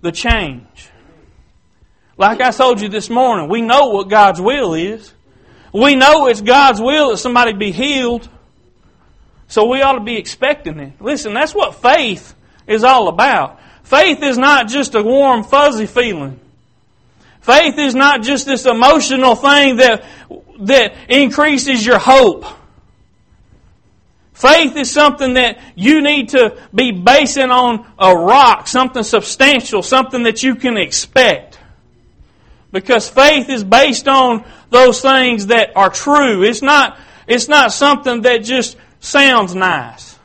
the 0.00 0.12
change. 0.12 0.88
Like 2.18 2.40
I 2.40 2.50
told 2.50 2.80
you 2.80 2.88
this 2.88 3.08
morning, 3.08 3.48
we 3.48 3.62
know 3.62 3.90
what 3.90 4.08
God's 4.08 4.40
will 4.40 4.74
is. 4.74 5.14
We 5.72 5.94
know 5.94 6.26
it's 6.26 6.40
God's 6.40 6.80
will 6.80 7.10
that 7.10 7.18
somebody 7.18 7.52
be 7.52 7.70
healed. 7.70 8.28
So 9.46 9.66
we 9.66 9.80
ought 9.80 9.92
to 9.92 10.00
be 10.04 10.16
expecting 10.16 10.80
it. 10.80 11.00
Listen, 11.00 11.32
that's 11.32 11.54
what 11.54 11.76
faith 11.76 12.34
is 12.66 12.82
all 12.82 13.06
about. 13.06 13.60
Faith 13.84 14.22
is 14.22 14.36
not 14.36 14.68
just 14.68 14.96
a 14.96 15.02
warm, 15.02 15.44
fuzzy 15.44 15.86
feeling. 15.86 16.40
Faith 17.40 17.78
is 17.78 17.94
not 17.94 18.22
just 18.22 18.46
this 18.46 18.66
emotional 18.66 19.36
thing 19.36 19.76
that, 19.76 20.04
that 20.58 20.94
increases 21.08 21.86
your 21.86 21.98
hope. 21.98 22.44
Faith 24.34 24.76
is 24.76 24.90
something 24.90 25.34
that 25.34 25.58
you 25.74 26.02
need 26.02 26.30
to 26.30 26.56
be 26.74 26.92
basing 26.92 27.50
on 27.50 27.86
a 27.98 28.14
rock, 28.14 28.66
something 28.68 29.02
substantial, 29.02 29.82
something 29.82 30.24
that 30.24 30.42
you 30.42 30.56
can 30.56 30.76
expect. 30.76 31.47
Because 32.70 33.08
faith 33.08 33.48
is 33.48 33.64
based 33.64 34.08
on 34.08 34.44
those 34.70 35.00
things 35.00 35.46
that 35.46 35.74
are 35.74 35.90
true. 35.90 36.42
It's 36.42 36.62
not, 36.62 36.98
it's 37.26 37.48
not 37.48 37.72
something 37.72 38.22
that 38.22 38.38
just 38.44 38.76
sounds 39.00 39.54
nice. 39.54 40.18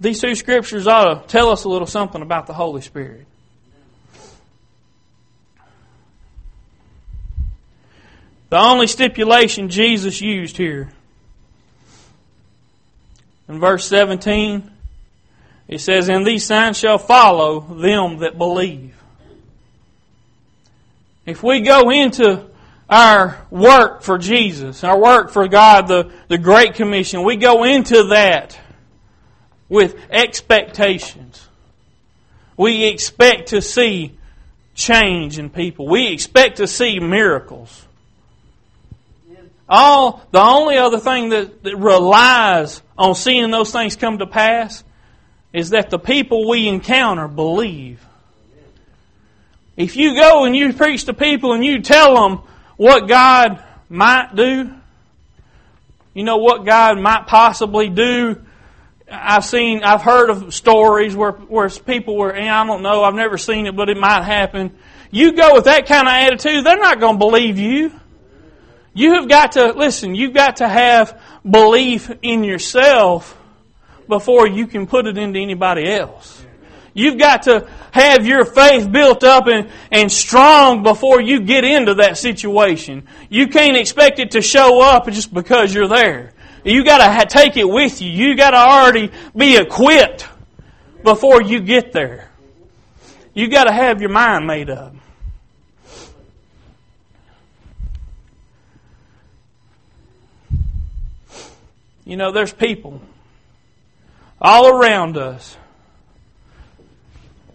These 0.00 0.20
two 0.20 0.34
scriptures 0.34 0.86
ought 0.86 1.22
to 1.22 1.28
tell 1.28 1.50
us 1.50 1.64
a 1.64 1.68
little 1.68 1.86
something 1.86 2.20
about 2.20 2.46
the 2.46 2.52
Holy 2.52 2.82
Spirit. 2.82 3.26
The 8.50 8.58
only 8.58 8.86
stipulation 8.86 9.70
Jesus 9.70 10.20
used 10.20 10.56
here 10.56 10.90
in 13.48 13.60
verse 13.60 13.86
17, 13.88 14.70
it 15.68 15.80
says, 15.80 16.08
And 16.08 16.26
these 16.26 16.44
signs 16.44 16.78
shall 16.78 16.98
follow 16.98 17.60
them 17.60 18.18
that 18.18 18.38
believe. 18.38 18.96
If 21.26 21.42
we 21.42 21.60
go 21.60 21.90
into 21.90 22.46
our 22.88 23.46
work 23.50 24.02
for 24.02 24.18
Jesus, 24.18 24.84
our 24.84 24.98
work 24.98 25.30
for 25.30 25.48
God, 25.48 25.88
the, 25.88 26.12
the 26.28 26.38
Great 26.38 26.74
Commission, 26.74 27.22
we 27.22 27.36
go 27.36 27.64
into 27.64 28.04
that 28.08 28.58
with 29.68 29.96
expectations. 30.10 31.48
We 32.56 32.84
expect 32.84 33.48
to 33.48 33.62
see 33.62 34.16
change 34.74 35.38
in 35.38 35.50
people. 35.50 35.88
We 35.88 36.08
expect 36.12 36.58
to 36.58 36.66
see 36.66 37.00
miracles. 37.00 37.86
All 39.68 40.22
the 40.30 40.40
only 40.40 40.76
other 40.76 40.98
thing 40.98 41.30
that, 41.30 41.62
that 41.62 41.76
relies 41.76 42.82
on 42.98 43.14
seeing 43.14 43.50
those 43.50 43.72
things 43.72 43.96
come 43.96 44.18
to 44.18 44.26
pass 44.26 44.84
is 45.52 45.70
that 45.70 45.90
the 45.90 45.98
people 45.98 46.48
we 46.48 46.68
encounter 46.68 47.28
believe. 47.28 48.04
If 49.76 49.96
you 49.96 50.14
go 50.14 50.44
and 50.44 50.54
you 50.54 50.72
preach 50.72 51.04
to 51.04 51.14
people 51.14 51.52
and 51.52 51.64
you 51.64 51.80
tell 51.80 52.14
them 52.14 52.42
what 52.76 53.08
God 53.08 53.62
might 53.88 54.34
do, 54.36 54.70
you 56.12 56.22
know 56.22 56.36
what 56.36 56.64
God 56.64 56.98
might 56.98 57.26
possibly 57.26 57.88
do. 57.88 58.40
I've 59.10 59.44
seen, 59.44 59.82
I've 59.82 60.02
heard 60.02 60.30
of 60.30 60.54
stories 60.54 61.16
where, 61.16 61.32
where 61.32 61.68
people 61.68 62.16
were, 62.16 62.32
and 62.32 62.48
I 62.48 62.64
don't 62.64 62.82
know, 62.82 63.02
I've 63.02 63.14
never 63.14 63.36
seen 63.36 63.66
it, 63.66 63.76
but 63.76 63.88
it 63.88 63.96
might 63.96 64.22
happen. 64.22 64.76
You 65.10 65.32
go 65.32 65.54
with 65.54 65.64
that 65.64 65.86
kind 65.86 66.08
of 66.08 66.14
attitude, 66.14 66.64
they're 66.64 66.78
not 66.78 67.00
going 67.00 67.14
to 67.14 67.18
believe 67.18 67.58
you. 67.58 67.92
You 68.94 69.14
have 69.14 69.28
got 69.28 69.52
to, 69.52 69.72
listen, 69.72 70.14
you've 70.14 70.34
got 70.34 70.56
to 70.56 70.68
have 70.68 71.20
belief 71.48 72.10
in 72.22 72.44
yourself 72.44 73.36
before 74.08 74.46
you 74.46 74.66
can 74.66 74.86
put 74.86 75.06
it 75.06 75.18
into 75.18 75.40
anybody 75.40 75.90
else. 75.90 76.44
You've 76.94 77.18
got 77.18 77.42
to 77.42 77.68
have 77.90 78.24
your 78.24 78.44
faith 78.44 78.90
built 78.90 79.24
up 79.24 79.48
and, 79.48 79.68
and 79.90 80.10
strong 80.10 80.84
before 80.84 81.20
you 81.20 81.40
get 81.40 81.64
into 81.64 81.94
that 81.94 82.16
situation. 82.18 83.08
You 83.28 83.48
can't 83.48 83.76
expect 83.76 84.20
it 84.20 84.30
to 84.32 84.42
show 84.42 84.80
up 84.80 85.06
just 85.06 85.34
because 85.34 85.74
you're 85.74 85.88
there. 85.88 86.32
You 86.64 86.84
gotta 86.84 87.26
take 87.26 87.56
it 87.56 87.68
with 87.68 88.00
you. 88.00 88.10
You 88.10 88.36
gotta 88.36 88.56
already 88.56 89.10
be 89.36 89.56
equipped 89.56 90.26
before 91.02 91.42
you 91.42 91.60
get 91.60 91.92
there. 91.92 92.30
You 93.34 93.48
gotta 93.48 93.72
have 93.72 94.00
your 94.00 94.10
mind 94.10 94.46
made 94.46 94.70
up. 94.70 94.94
You 102.04 102.16
know, 102.16 102.32
there's 102.32 102.52
people 102.52 103.00
all 104.40 104.68
around 104.68 105.16
us 105.16 105.56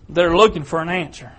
that 0.09 0.25
are 0.25 0.35
looking 0.35 0.63
for 0.63 0.81
an 0.81 0.89
answer. 0.89 1.31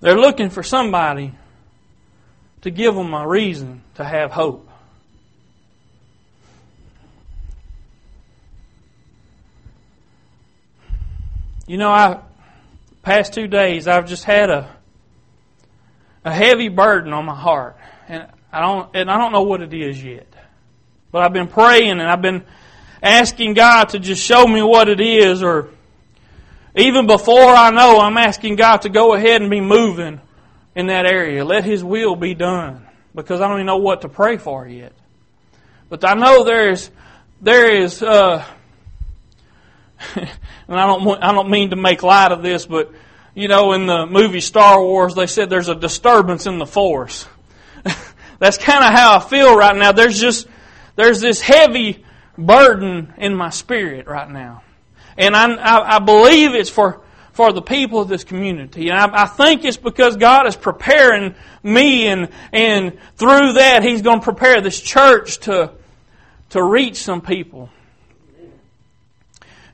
They're 0.00 0.18
looking 0.18 0.50
for 0.50 0.62
somebody 0.62 1.34
to 2.62 2.70
give 2.70 2.94
them 2.94 3.14
a 3.14 3.26
reason 3.26 3.82
to 3.94 4.04
have 4.04 4.30
hope. 4.30 4.68
You 11.66 11.78
know, 11.78 11.90
I 11.90 12.20
past 13.02 13.32
two 13.32 13.46
days 13.46 13.86
I've 13.86 14.08
just 14.08 14.24
had 14.24 14.50
a 14.50 14.68
a 16.24 16.32
heavy 16.32 16.68
burden 16.68 17.12
on 17.12 17.24
my 17.24 17.34
heart, 17.34 17.76
and 18.08 18.26
I 18.52 18.60
don't 18.60 18.90
and 18.94 19.10
I 19.10 19.16
don't 19.16 19.32
know 19.32 19.42
what 19.42 19.62
it 19.62 19.72
is 19.72 20.02
yet. 20.02 20.26
But 21.12 21.22
I've 21.22 21.32
been 21.32 21.48
praying 21.48 21.92
and 21.92 22.02
I've 22.02 22.22
been 22.22 22.44
asking 23.02 23.54
God 23.54 23.90
to 23.90 23.98
just 23.98 24.22
show 24.22 24.46
me 24.46 24.62
what 24.62 24.88
it 24.88 25.00
is, 25.00 25.42
or 25.42 25.70
even 26.76 27.06
before 27.06 27.48
I 27.48 27.70
know, 27.70 28.00
I'm 28.00 28.16
asking 28.16 28.56
God 28.56 28.82
to 28.82 28.88
go 28.88 29.14
ahead 29.14 29.40
and 29.40 29.50
be 29.50 29.60
moving 29.60 30.20
in 30.74 30.86
that 30.86 31.06
area. 31.06 31.44
Let 31.44 31.64
His 31.64 31.82
will 31.82 32.16
be 32.16 32.34
done, 32.34 32.86
because 33.14 33.40
I 33.40 33.48
don't 33.48 33.56
even 33.56 33.66
know 33.66 33.78
what 33.78 34.02
to 34.02 34.08
pray 34.08 34.36
for 34.36 34.66
yet. 34.66 34.92
But 35.88 36.04
I 36.04 36.14
know 36.14 36.44
there 36.44 36.70
is 36.70 36.90
there 37.40 37.70
is. 37.70 38.02
Uh, 38.02 38.44
and 40.14 40.28
I 40.68 40.86
don't 40.86 41.22
I 41.22 41.32
don't 41.32 41.50
mean 41.50 41.70
to 41.70 41.76
make 41.76 42.02
light 42.02 42.32
of 42.32 42.42
this, 42.42 42.66
but 42.66 42.92
you 43.34 43.48
know, 43.48 43.72
in 43.72 43.86
the 43.86 44.06
movie 44.06 44.40
Star 44.40 44.82
Wars, 44.82 45.14
they 45.14 45.26
said 45.26 45.50
there's 45.50 45.68
a 45.68 45.74
disturbance 45.74 46.46
in 46.46 46.58
the 46.58 46.66
force. 46.66 47.26
That's 48.40 48.58
kind 48.58 48.82
of 48.82 48.90
how 48.90 49.16
I 49.16 49.20
feel 49.20 49.54
right 49.56 49.76
now. 49.76 49.92
There's 49.92 50.18
just, 50.18 50.48
there's 50.96 51.20
this 51.20 51.40
heavy 51.40 52.04
burden 52.36 53.12
in 53.18 53.34
my 53.34 53.50
spirit 53.50 54.06
right 54.06 54.28
now. 54.28 54.62
And 55.18 55.36
I, 55.36 55.52
I, 55.54 55.96
I 55.96 55.98
believe 55.98 56.54
it's 56.54 56.70
for, 56.70 57.02
for 57.32 57.52
the 57.52 57.60
people 57.60 58.00
of 58.00 58.08
this 58.08 58.24
community. 58.24 58.88
And 58.88 58.98
I, 58.98 59.24
I 59.24 59.26
think 59.26 59.66
it's 59.66 59.76
because 59.76 60.16
God 60.16 60.46
is 60.46 60.56
preparing 60.56 61.34
me 61.62 62.06
and, 62.06 62.30
and 62.50 62.98
through 63.16 63.52
that 63.52 63.82
He's 63.82 64.00
going 64.00 64.20
to 64.20 64.24
prepare 64.24 64.62
this 64.62 64.80
church 64.80 65.40
to, 65.40 65.72
to 66.48 66.64
reach 66.64 66.96
some 66.96 67.20
people. 67.20 67.68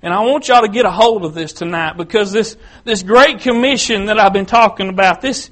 And 0.02 0.12
I 0.12 0.20
want 0.20 0.48
y'all 0.48 0.62
to 0.62 0.68
get 0.68 0.84
a 0.84 0.90
hold 0.90 1.24
of 1.24 1.34
this 1.34 1.52
tonight 1.52 1.96
because 1.96 2.32
this, 2.32 2.56
this 2.82 3.04
great 3.04 3.40
commission 3.40 4.06
that 4.06 4.18
I've 4.18 4.32
been 4.32 4.46
talking 4.46 4.88
about, 4.88 5.20
this, 5.20 5.50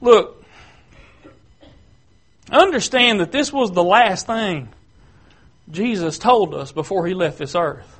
look, 0.00 0.43
understand 2.50 3.20
that 3.20 3.32
this 3.32 3.52
was 3.52 3.72
the 3.72 3.84
last 3.84 4.26
thing 4.26 4.68
Jesus 5.70 6.18
told 6.18 6.54
us 6.54 6.72
before 6.72 7.06
he 7.06 7.14
left 7.14 7.38
this 7.38 7.54
earth. 7.54 7.90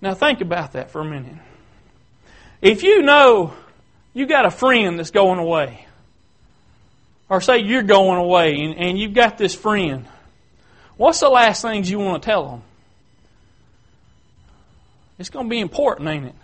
Now 0.00 0.14
think 0.14 0.40
about 0.40 0.72
that 0.72 0.90
for 0.90 1.00
a 1.00 1.04
minute. 1.04 1.36
If 2.60 2.82
you 2.82 3.02
know 3.02 3.54
you 4.14 4.26
got 4.26 4.44
a 4.44 4.50
friend 4.50 4.98
that's 4.98 5.10
going 5.10 5.38
away, 5.38 5.86
or 7.28 7.40
say 7.40 7.58
you're 7.58 7.82
going 7.82 8.18
away 8.18 8.60
and, 8.60 8.76
and 8.76 8.98
you've 8.98 9.14
got 9.14 9.38
this 9.38 9.54
friend, 9.54 10.06
what's 10.96 11.20
the 11.20 11.28
last 11.28 11.62
things 11.62 11.90
you 11.90 11.98
want 11.98 12.22
to 12.22 12.26
tell 12.26 12.48
them? 12.48 12.62
It's 15.18 15.30
going 15.30 15.46
to 15.46 15.50
be 15.50 15.60
important, 15.60 16.08
ain't 16.08 16.26
it? 16.26 16.34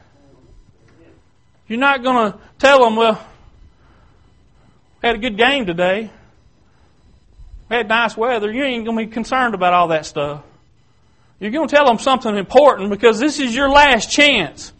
You're 1.66 1.80
not 1.80 2.02
going 2.02 2.32
to 2.32 2.38
tell 2.58 2.84
them, 2.84 2.96
well, 2.96 3.20
had 5.02 5.16
a 5.16 5.18
good 5.18 5.36
game 5.36 5.66
today. 5.66 6.10
Had 7.68 7.88
nice 7.88 8.16
weather. 8.16 8.50
You 8.50 8.64
ain't 8.64 8.84
going 8.84 8.96
to 8.98 9.06
be 9.06 9.12
concerned 9.12 9.54
about 9.54 9.72
all 9.72 9.88
that 9.88 10.06
stuff. 10.06 10.42
You're 11.38 11.50
going 11.50 11.68
to 11.68 11.74
tell 11.74 11.86
them 11.86 11.98
something 11.98 12.36
important 12.36 12.90
because 12.90 13.18
this 13.18 13.38
is 13.38 13.54
your 13.54 13.70
last 13.70 14.10
chance 14.10 14.72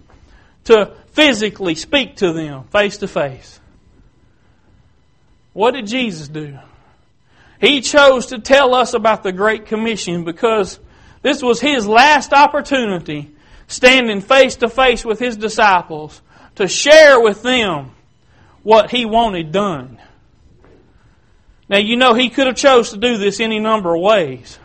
to 0.64 0.92
physically 1.12 1.74
speak 1.74 2.16
to 2.16 2.32
them 2.32 2.64
face 2.64 2.98
to 2.98 3.08
face. 3.08 3.60
What 5.52 5.72
did 5.74 5.86
Jesus 5.86 6.28
do? 6.28 6.58
He 7.60 7.80
chose 7.80 8.26
to 8.26 8.38
tell 8.38 8.74
us 8.74 8.94
about 8.94 9.22
the 9.22 9.32
Great 9.32 9.66
Commission 9.66 10.24
because 10.24 10.78
this 11.22 11.42
was 11.42 11.60
His 11.60 11.86
last 11.86 12.32
opportunity 12.32 13.32
standing 13.68 14.20
face 14.20 14.56
to 14.56 14.68
face 14.68 15.04
with 15.04 15.20
his 15.20 15.36
disciples 15.36 16.20
to 16.56 16.66
share 16.66 17.20
with 17.20 17.42
them 17.42 17.92
what 18.64 18.90
he 18.90 19.04
wanted 19.04 19.52
done. 19.52 19.98
Now 21.68 21.78
you 21.78 21.96
know 21.96 22.14
he 22.14 22.30
could 22.30 22.46
have 22.46 22.56
chose 22.56 22.90
to 22.90 22.96
do 22.96 23.18
this 23.18 23.40
any 23.40 23.58
number 23.58 23.94
of 23.94 24.00
ways. 24.00 24.58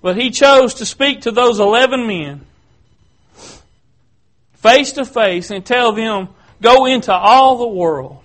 But 0.00 0.16
he 0.16 0.30
chose 0.30 0.74
to 0.74 0.86
speak 0.86 1.22
to 1.22 1.30
those 1.30 1.60
11 1.60 2.06
men 2.06 2.46
face 4.54 4.92
to 4.92 5.04
face 5.04 5.50
and 5.50 5.64
tell 5.64 5.92
them, 5.92 6.28
go 6.60 6.86
into 6.86 7.12
all 7.12 7.58
the 7.58 7.68
world. 7.68 8.22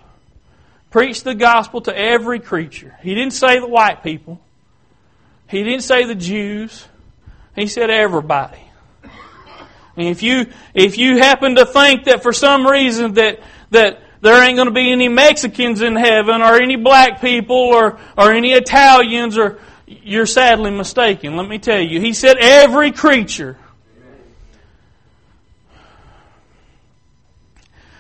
Preach 0.92 1.24
the 1.24 1.34
gospel 1.34 1.82
to 1.82 1.98
every 1.98 2.40
creature. 2.40 2.96
He 3.02 3.16
didn't 3.16 3.34
say 3.34 3.60
the 3.60 3.68
white 3.68 4.04
people. 4.04 4.40
He 5.48 5.64
didn't 5.64 5.82
say 5.82 6.06
the 6.06 6.16
Jews. 6.16 6.86
He 7.56 7.68
said 7.68 7.90
everybody. 7.90 8.60
And 9.96 10.08
if 10.08 10.22
you 10.24 10.48
if 10.74 10.98
you 10.98 11.18
happen 11.18 11.56
to 11.56 11.66
think 11.66 12.06
that 12.06 12.24
for 12.24 12.34
some 12.34 12.66
reason 12.66 13.14
that 13.14 13.40
that 13.72 14.03
there 14.24 14.42
ain't 14.42 14.56
going 14.56 14.70
to 14.70 14.74
be 14.74 14.90
any 14.90 15.10
Mexicans 15.10 15.82
in 15.82 15.98
heaven 15.98 16.42
or 16.42 16.56
any 16.56 16.78
black 16.78 17.20
people 17.20 17.58
or 17.58 18.00
or 18.18 18.32
any 18.32 18.54
Italians 18.54 19.38
or 19.38 19.60
you're 19.86 20.26
sadly 20.26 20.72
mistaken. 20.72 21.36
Let 21.36 21.50
me 21.50 21.60
tell 21.60 21.82
you. 21.82 22.00
He 22.00 22.14
said 22.14 22.38
every 22.40 22.94
creature. 22.94 23.58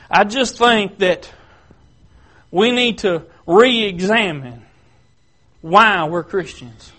I 0.09 0.23
just 0.23 0.57
think 0.57 0.99
that 0.99 1.29
we 2.51 2.71
need 2.71 2.99
to 2.99 3.23
re-examine 3.45 4.63
why 5.59 6.05
we're 6.05 6.23
Christians. 6.23 6.93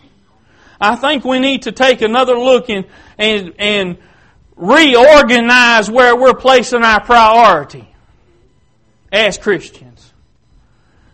I 0.79 0.97
think 0.97 1.25
we 1.25 1.39
need 1.39 1.63
to 1.63 1.73
take 1.73 2.03
another 2.03 2.39
look 2.39 2.69
and 2.69 2.85
and 3.17 3.55
and 3.59 3.97
reorganize 4.55 5.91
where 5.91 6.15
we're 6.15 6.35
placing 6.35 6.83
our 6.83 7.03
priority 7.03 7.89
as 9.15 9.39
Christians. 9.39 10.13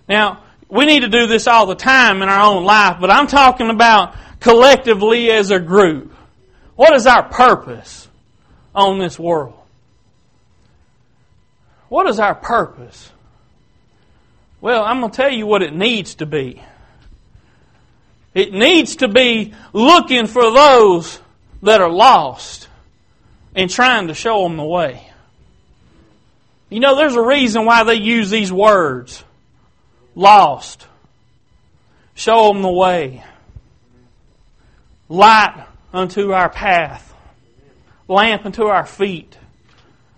Now, 0.09 0.43
we 0.69 0.87
need 0.87 1.01
to 1.01 1.09
do 1.09 1.27
this 1.27 1.47
all 1.47 1.67
the 1.67 1.75
time 1.75 2.23
in 2.23 2.29
our 2.29 2.41
own 2.41 2.65
life, 2.65 2.97
but 3.01 3.11
I'm 3.11 3.27
talking 3.27 3.69
about 3.71 4.15
collectively 4.41 5.31
as 5.31 5.51
a 5.51 5.61
group. 5.61 6.15
What 6.77 6.95
is 6.95 7.07
our 7.07 7.23
purpose 7.23 8.09
on 8.75 8.99
this 8.99 9.19
world? 9.19 9.55
What 11.89 12.09
is 12.09 12.19
our 12.19 12.35
purpose? 12.35 13.11
Well, 14.61 14.83
I'm 14.85 15.01
going 15.01 15.11
to 15.11 15.17
tell 15.17 15.31
you 15.31 15.47
what 15.47 15.63
it 15.63 15.75
needs 15.75 16.15
to 16.17 16.27
be. 16.27 16.63
It 18.33 18.53
needs 18.53 18.97
to 18.97 19.09
be 19.09 19.53
looking 19.73 20.27
for 20.27 20.51
those 20.51 21.21
that 21.63 21.81
are 21.81 21.91
lost 21.91 22.69
and 23.55 23.69
trying 23.69 24.07
to 24.09 24.15
show 24.15 24.45
them 24.45 24.57
the 24.57 24.65
way. 24.65 25.10
You 26.71 26.79
know, 26.79 26.95
there's 26.97 27.17
a 27.17 27.23
reason 27.23 27.67
why 27.67 27.83
they 27.83 27.97
use 27.97 28.31
these 28.31 28.53
words. 28.53 29.23
Lost. 30.15 30.87
Show 32.15 32.53
them 32.53 32.63
the 32.63 32.71
way. 32.71 33.25
Light 35.09 35.67
unto 35.93 36.33
our 36.33 36.49
path. 36.49 37.13
Lamp 38.07 38.47
unto 38.47 38.65
our 38.67 38.87
feet. 38.87 39.37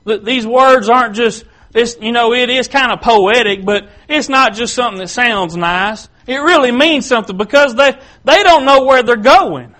These 0.05 0.47
words 0.47 0.88
aren't 0.88 1.15
just, 1.15 1.45
this, 1.71 1.97
you 2.01 2.12
know, 2.12 2.35
it 2.35 2.51
is 2.51 2.69
kind 2.69 2.93
of 2.93 3.01
poetic, 3.01 3.65
but 3.65 3.88
it's 4.09 4.29
not 4.29 4.55
just 4.55 4.75
something 4.75 4.99
that 4.99 5.09
sounds 5.09 5.57
nice. 5.57 6.09
It 6.27 6.37
really 6.37 6.73
means 6.73 7.07
something 7.07 7.37
because 7.37 7.75
they, 7.75 7.93
they 8.25 8.43
don't 8.43 8.65
know 8.65 8.85
where 8.85 9.03
they're 9.03 9.17
going. 9.17 9.75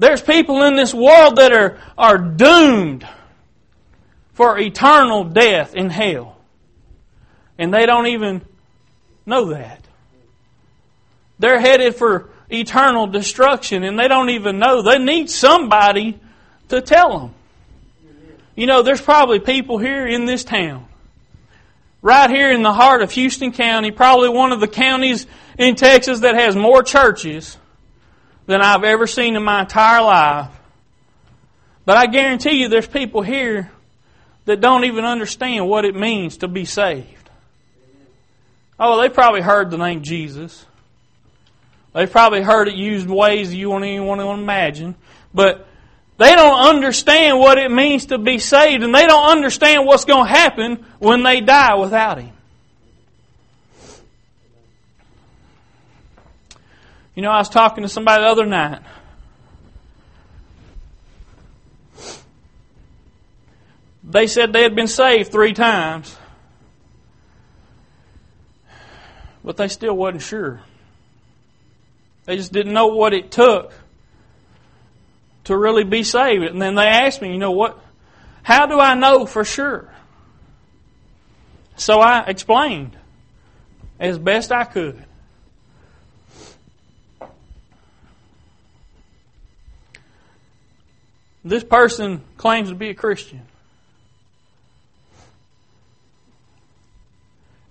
There's 0.00 0.22
people 0.22 0.62
in 0.62 0.76
this 0.76 0.94
world 0.94 1.36
that 1.36 1.52
are, 1.52 1.78
are 1.98 2.16
doomed 2.16 3.06
for 4.32 4.58
eternal 4.58 5.24
death 5.24 5.74
in 5.74 5.90
hell. 5.90 6.38
And 7.58 7.72
they 7.72 7.84
don't 7.84 8.06
even 8.06 8.40
know 9.26 9.50
that. 9.50 9.86
They're 11.38 11.60
headed 11.60 11.96
for 11.96 12.30
eternal 12.50 13.08
destruction 13.08 13.84
and 13.84 13.98
they 13.98 14.08
don't 14.08 14.30
even 14.30 14.58
know. 14.58 14.80
They 14.80 14.96
need 14.96 15.28
somebody 15.28 16.18
to 16.70 16.80
tell 16.80 17.18
them. 17.18 17.34
You 18.56 18.66
know, 18.66 18.80
there's 18.80 19.02
probably 19.02 19.38
people 19.38 19.76
here 19.76 20.06
in 20.06 20.24
this 20.24 20.44
town, 20.44 20.86
right 22.00 22.30
here 22.30 22.50
in 22.50 22.62
the 22.62 22.72
heart 22.72 23.02
of 23.02 23.10
Houston 23.12 23.52
County, 23.52 23.90
probably 23.90 24.30
one 24.30 24.52
of 24.52 24.60
the 24.60 24.68
counties 24.68 25.26
in 25.58 25.74
Texas 25.74 26.20
that 26.20 26.36
has 26.36 26.56
more 26.56 26.82
churches 26.82 27.58
than 28.50 28.62
I've 28.62 28.82
ever 28.82 29.06
seen 29.06 29.36
in 29.36 29.44
my 29.44 29.60
entire 29.60 30.02
life. 30.02 30.50
But 31.84 31.96
I 31.96 32.06
guarantee 32.06 32.60
you 32.60 32.68
there's 32.68 32.88
people 32.88 33.22
here 33.22 33.70
that 34.46 34.60
don't 34.60 34.84
even 34.86 35.04
understand 35.04 35.68
what 35.68 35.84
it 35.84 35.94
means 35.94 36.38
to 36.38 36.48
be 36.48 36.64
saved. 36.64 37.30
Oh, 38.76 39.00
they 39.00 39.08
probably 39.08 39.40
heard 39.40 39.70
the 39.70 39.78
name 39.78 40.02
Jesus. 40.02 40.66
They've 41.94 42.10
probably 42.10 42.42
heard 42.42 42.66
it 42.66 42.74
used 42.74 43.08
ways 43.08 43.54
you 43.54 43.70
won't 43.70 43.84
even 43.84 44.06
want 44.06 44.20
to 44.20 44.30
imagine. 44.30 44.96
But 45.32 45.68
they 46.18 46.32
don't 46.32 46.70
understand 46.70 47.38
what 47.38 47.56
it 47.56 47.70
means 47.70 48.06
to 48.06 48.18
be 48.18 48.40
saved, 48.40 48.82
and 48.82 48.92
they 48.92 49.06
don't 49.06 49.30
understand 49.30 49.86
what's 49.86 50.04
going 50.04 50.26
to 50.26 50.32
happen 50.32 50.84
when 50.98 51.22
they 51.22 51.40
die 51.40 51.76
without 51.76 52.20
Him. 52.20 52.32
You 57.14 57.22
know, 57.22 57.30
I 57.30 57.38
was 57.38 57.48
talking 57.48 57.82
to 57.82 57.88
somebody 57.88 58.22
the 58.22 58.28
other 58.28 58.46
night. 58.46 58.80
they 64.10 64.26
said 64.26 64.52
they 64.52 64.62
had 64.62 64.74
been 64.74 64.88
saved 64.88 65.30
three 65.30 65.52
times, 65.52 66.16
but 69.44 69.56
they 69.56 69.68
still 69.68 69.96
wasn't 69.96 70.22
sure. 70.22 70.62
They 72.24 72.36
just 72.36 72.52
didn't 72.52 72.72
know 72.72 72.88
what 72.88 73.14
it 73.14 73.30
took 73.30 73.72
to 75.44 75.56
really 75.56 75.84
be 75.84 76.02
saved. 76.02 76.44
And 76.44 76.60
then 76.60 76.74
they 76.74 76.86
asked 76.86 77.22
me, 77.22 77.32
you 77.32 77.38
know 77.38 77.52
what? 77.52 77.78
How 78.42 78.66
do 78.66 78.78
I 78.78 78.94
know 78.94 79.26
for 79.26 79.44
sure? 79.44 79.92
So 81.76 82.00
I 82.00 82.24
explained 82.26 82.96
as 83.98 84.18
best 84.18 84.52
I 84.52 84.64
could. 84.64 85.04
This 91.44 91.64
person 91.64 92.22
claims 92.36 92.68
to 92.68 92.74
be 92.74 92.90
a 92.90 92.94
Christian. 92.94 93.42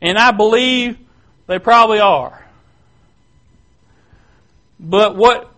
And 0.01 0.17
I 0.17 0.31
believe 0.31 0.97
they 1.47 1.59
probably 1.59 1.99
are. 1.99 2.45
But 4.79 5.15
what, 5.15 5.51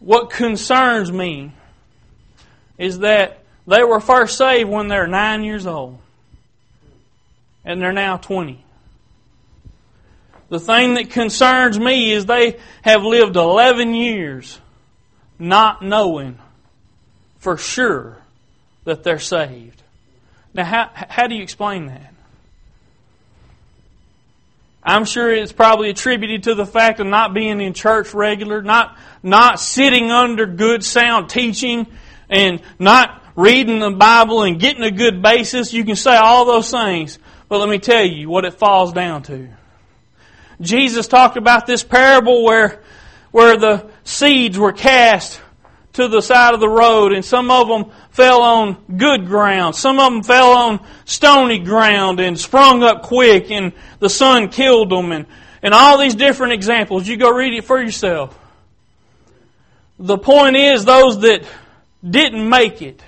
what 0.00 0.30
concerns 0.30 1.10
me 1.10 1.52
is 2.78 2.98
that 3.00 3.42
they 3.66 3.82
were 3.82 4.00
first 4.00 4.36
saved 4.36 4.68
when 4.68 4.88
they're 4.88 5.06
nine 5.06 5.42
years 5.42 5.66
old. 5.66 5.98
And 7.64 7.80
they're 7.80 7.92
now 7.92 8.16
20. 8.16 8.62
The 10.48 10.60
thing 10.60 10.94
that 10.94 11.10
concerns 11.10 11.78
me 11.78 12.12
is 12.12 12.26
they 12.26 12.58
have 12.82 13.02
lived 13.02 13.34
11 13.34 13.94
years 13.94 14.60
not 15.38 15.82
knowing 15.82 16.38
for 17.38 17.56
sure 17.56 18.18
that 18.84 19.02
they're 19.02 19.18
saved. 19.18 19.82
Now, 20.54 20.64
how, 20.64 20.90
how 20.94 21.26
do 21.26 21.34
you 21.34 21.42
explain 21.42 21.86
that? 21.86 22.14
I'm 24.82 25.04
sure 25.04 25.32
it's 25.32 25.52
probably 25.52 25.90
attributed 25.90 26.44
to 26.44 26.54
the 26.54 26.64
fact 26.64 27.00
of 27.00 27.08
not 27.08 27.34
being 27.34 27.60
in 27.60 27.72
church 27.72 28.14
regular, 28.14 28.62
not, 28.62 28.96
not 29.22 29.58
sitting 29.58 30.12
under 30.12 30.46
good 30.46 30.84
sound 30.84 31.28
teaching, 31.28 31.86
and 32.30 32.62
not 32.78 33.22
reading 33.34 33.80
the 33.80 33.90
Bible 33.90 34.44
and 34.44 34.60
getting 34.60 34.84
a 34.84 34.90
good 34.92 35.20
basis. 35.20 35.72
You 35.72 35.84
can 35.84 35.96
say 35.96 36.16
all 36.16 36.44
those 36.44 36.70
things, 36.70 37.18
but 37.48 37.58
let 37.58 37.68
me 37.68 37.78
tell 37.78 38.04
you 38.04 38.30
what 38.30 38.44
it 38.44 38.54
falls 38.54 38.92
down 38.92 39.24
to. 39.24 39.48
Jesus 40.60 41.08
talked 41.08 41.36
about 41.36 41.66
this 41.66 41.82
parable 41.82 42.44
where, 42.44 42.80
where 43.32 43.56
the 43.56 43.90
seeds 44.04 44.56
were 44.56 44.72
cast 44.72 45.40
to 45.96 46.08
the 46.08 46.20
side 46.20 46.52
of 46.52 46.60
the 46.60 46.68
road, 46.68 47.12
and 47.12 47.24
some 47.24 47.50
of 47.50 47.68
them 47.68 47.90
fell 48.10 48.42
on 48.42 48.76
good 48.96 49.26
ground. 49.26 49.74
Some 49.74 49.98
of 49.98 50.12
them 50.12 50.22
fell 50.22 50.52
on 50.52 50.86
stony 51.06 51.58
ground 51.58 52.20
and 52.20 52.38
sprung 52.38 52.82
up 52.82 53.02
quick, 53.02 53.50
and 53.50 53.72
the 53.98 54.10
sun 54.10 54.50
killed 54.50 54.90
them, 54.90 55.10
and, 55.10 55.26
and 55.62 55.72
all 55.72 55.98
these 55.98 56.14
different 56.14 56.52
examples. 56.52 57.08
You 57.08 57.16
go 57.16 57.34
read 57.34 57.54
it 57.54 57.64
for 57.64 57.80
yourself. 57.80 58.38
The 59.98 60.18
point 60.18 60.56
is, 60.56 60.84
those 60.84 61.20
that 61.20 61.44
didn't 62.08 62.46
make 62.46 62.82
it, 62.82 63.02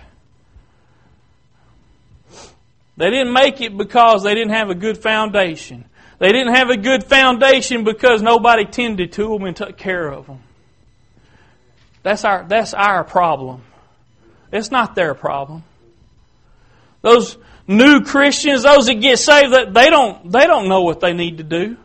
they 2.97 3.11
didn't 3.11 3.35
make 3.35 3.61
it 3.61 3.77
because 3.77 4.23
they 4.25 4.35
didn't 4.35 4.55
have 4.55 4.71
a 4.71 4.75
good 4.75 4.97
foundation. 4.97 5.85
They 6.19 6.33
didn't 6.33 6.55
have 6.55 6.71
a 6.71 6.77
good 6.77 7.05
foundation 7.05 7.85
because 7.85 8.23
nobody 8.23 8.65
tended 8.65 9.13
to 9.13 9.29
them 9.29 9.45
and 9.45 9.55
took 9.55 9.77
care 9.77 10.09
of 10.09 10.27
them. 10.27 10.43
That's 12.03 12.25
our, 12.25 12.45
that's 12.49 12.75
our 12.75 13.05
problem. 13.05 13.63
It's 14.53 14.71
not 14.71 14.95
their 14.95 15.15
problem. 15.15 15.63
Those 17.03 17.37
new 17.67 18.03
Christians, 18.03 18.63
those 18.63 18.87
that 18.87 18.95
get 18.95 19.19
saved, 19.19 19.53
they 19.75 19.91
don't, 19.91 20.31
they 20.31 20.47
don't 20.47 20.69
know 20.69 20.83
what 20.83 21.01
they 21.01 21.13
need 21.13 21.39
to 21.39 21.45
do. 21.45 21.77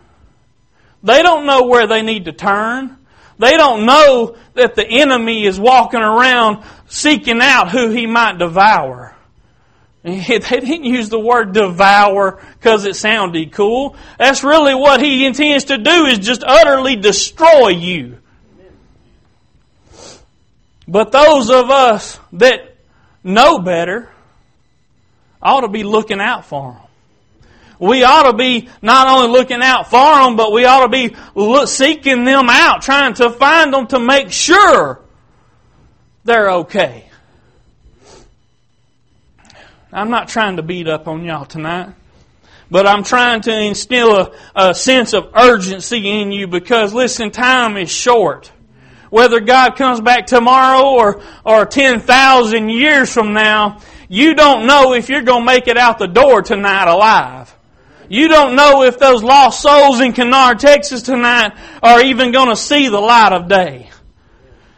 They 1.04 1.22
don't 1.22 1.46
know 1.46 1.64
where 1.64 1.88
they 1.88 2.02
need 2.02 2.26
to 2.26 2.32
turn. 2.32 2.98
They 3.38 3.58
don't 3.58 3.86
know 3.86 4.38
that 4.54 4.76
the 4.76 4.88
enemy 4.88 5.46
is 5.46 5.60
walking 5.60 6.00
around 6.00 6.64
seeking 6.88 7.42
out 7.42 7.72
who 7.72 7.90
he 7.90 8.06
might 8.06 8.38
devour. 8.38 9.16
They 10.04 10.40
didn't 10.40 10.84
use 10.84 11.08
the 11.08 11.20
word 11.20 11.54
devour 11.54 12.44
because 12.60 12.86
it 12.86 12.98
sounded 12.98 13.54
cool. 13.54 13.96
That's 14.20 14.44
really 14.44 14.76
what 14.76 15.02
he 15.02 15.26
intends 15.26 15.66
to 15.66 15.78
do 15.78 16.06
is 16.06 16.20
just 16.20 16.44
utterly 16.44 16.98
destroy 16.98 17.70
you. 17.70 18.18
But 20.88 21.12
those 21.12 21.50
of 21.50 21.70
us 21.70 22.20
that 22.34 22.76
know 23.24 23.60
better 23.60 24.10
ought 25.42 25.62
to 25.62 25.68
be 25.68 25.84
looking 25.84 26.20
out 26.20 26.46
for 26.46 26.74
them. 26.74 26.82
We 27.80 28.04
ought 28.04 28.32
to 28.32 28.38
be 28.38 28.70
not 28.82 29.08
only 29.08 29.38
looking 29.38 29.62
out 29.62 29.90
for 29.90 30.24
them, 30.24 30.36
but 30.36 30.52
we 30.52 30.66
ought 30.66 30.84
to 30.84 30.90
be 30.90 31.16
seeking 31.66 32.24
them 32.24 32.50
out, 32.50 32.82
trying 32.82 33.14
to 33.16 33.30
find 33.30 33.74
them 33.74 33.88
to 33.88 34.00
make 34.00 34.32
sure 34.32 35.02
they're 36.24 36.50
okay. 36.52 37.10
I'm 39.92 40.10
not 40.10 40.28
trying 40.28 40.56
to 40.58 40.64
beat 40.64 40.88
up 40.88 41.08
on 41.08 41.24
y'all 41.24 41.46
tonight, 41.46 41.94
but 42.72 42.88
I'm 42.88 43.04
trying 43.04 43.42
to 43.42 43.54
instill 43.54 44.16
a, 44.18 44.32
a 44.56 44.74
sense 44.74 45.14
of 45.14 45.32
urgency 45.36 46.10
in 46.10 46.32
you 46.32 46.48
because 46.48 46.94
listen, 46.94 47.32
time 47.32 47.78
is 47.78 47.92
short 47.92 48.52
whether 49.14 49.40
God 49.40 49.76
comes 49.76 50.02
back 50.02 50.26
tomorrow 50.26 50.90
or, 50.90 51.22
or 51.46 51.68
10,000 51.68 52.70
years 52.70 53.14
from 53.14 53.34
now, 53.34 53.80
you 54.10 54.34
don't 54.34 54.66
know 54.66 54.94
if 54.94 55.08
you're 55.08 55.22
going 55.22 55.42
to 55.42 55.46
make 55.46 55.68
it 55.68 55.78
out 55.78 56.00
the 56.00 56.08
door 56.08 56.42
tonight 56.42 56.88
alive. 56.88 57.56
You 58.10 58.28
don't 58.28 58.56
know 58.56 58.82
if 58.82 58.98
those 58.98 59.22
lost 59.22 59.62
souls 59.62 60.00
in 60.00 60.14
Kennard, 60.14 60.58
Texas 60.58 61.04
tonight 61.04 61.56
are 61.84 62.02
even 62.02 62.32
going 62.32 62.50
to 62.50 62.56
see 62.56 62.88
the 62.88 63.00
light 63.00 63.34
of 63.34 63.48
day. 63.48 63.92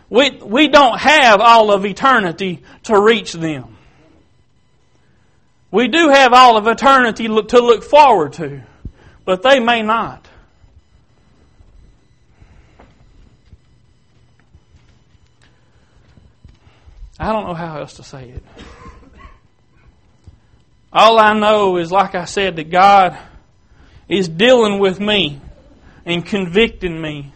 We, 0.10 0.32
we 0.32 0.68
don't 0.68 1.00
have 1.00 1.40
all 1.40 1.72
of 1.72 1.86
eternity 1.86 2.62
to 2.84 3.00
reach 3.00 3.32
them. 3.32 3.78
We 5.72 5.88
do 5.88 6.10
have 6.10 6.34
all 6.34 6.58
of 6.58 6.68
eternity 6.68 7.28
to 7.30 7.62
look 7.62 7.86
forward 7.86 8.34
to, 8.34 8.64
but 9.24 9.44
they 9.44 9.62
may 9.62 9.82
not. 9.82 10.25
I 17.20 17.32
don't 17.32 17.48
know 17.48 17.54
how 17.54 17.80
else 17.80 17.96
to 17.96 18.04
say 18.04 18.30
it. 18.30 18.44
All 20.92 21.20
I 21.20 21.34
know 21.34 21.78
is, 21.78 21.92
like 21.92 22.16
I 22.16 22.26
said, 22.26 22.56
that 22.58 22.70
God 22.70 23.18
is 24.08 24.28
dealing 24.28 24.80
with 24.80 25.00
me 25.00 25.42
and 26.06 26.26
convicting 26.26 27.02
me. 27.02 27.34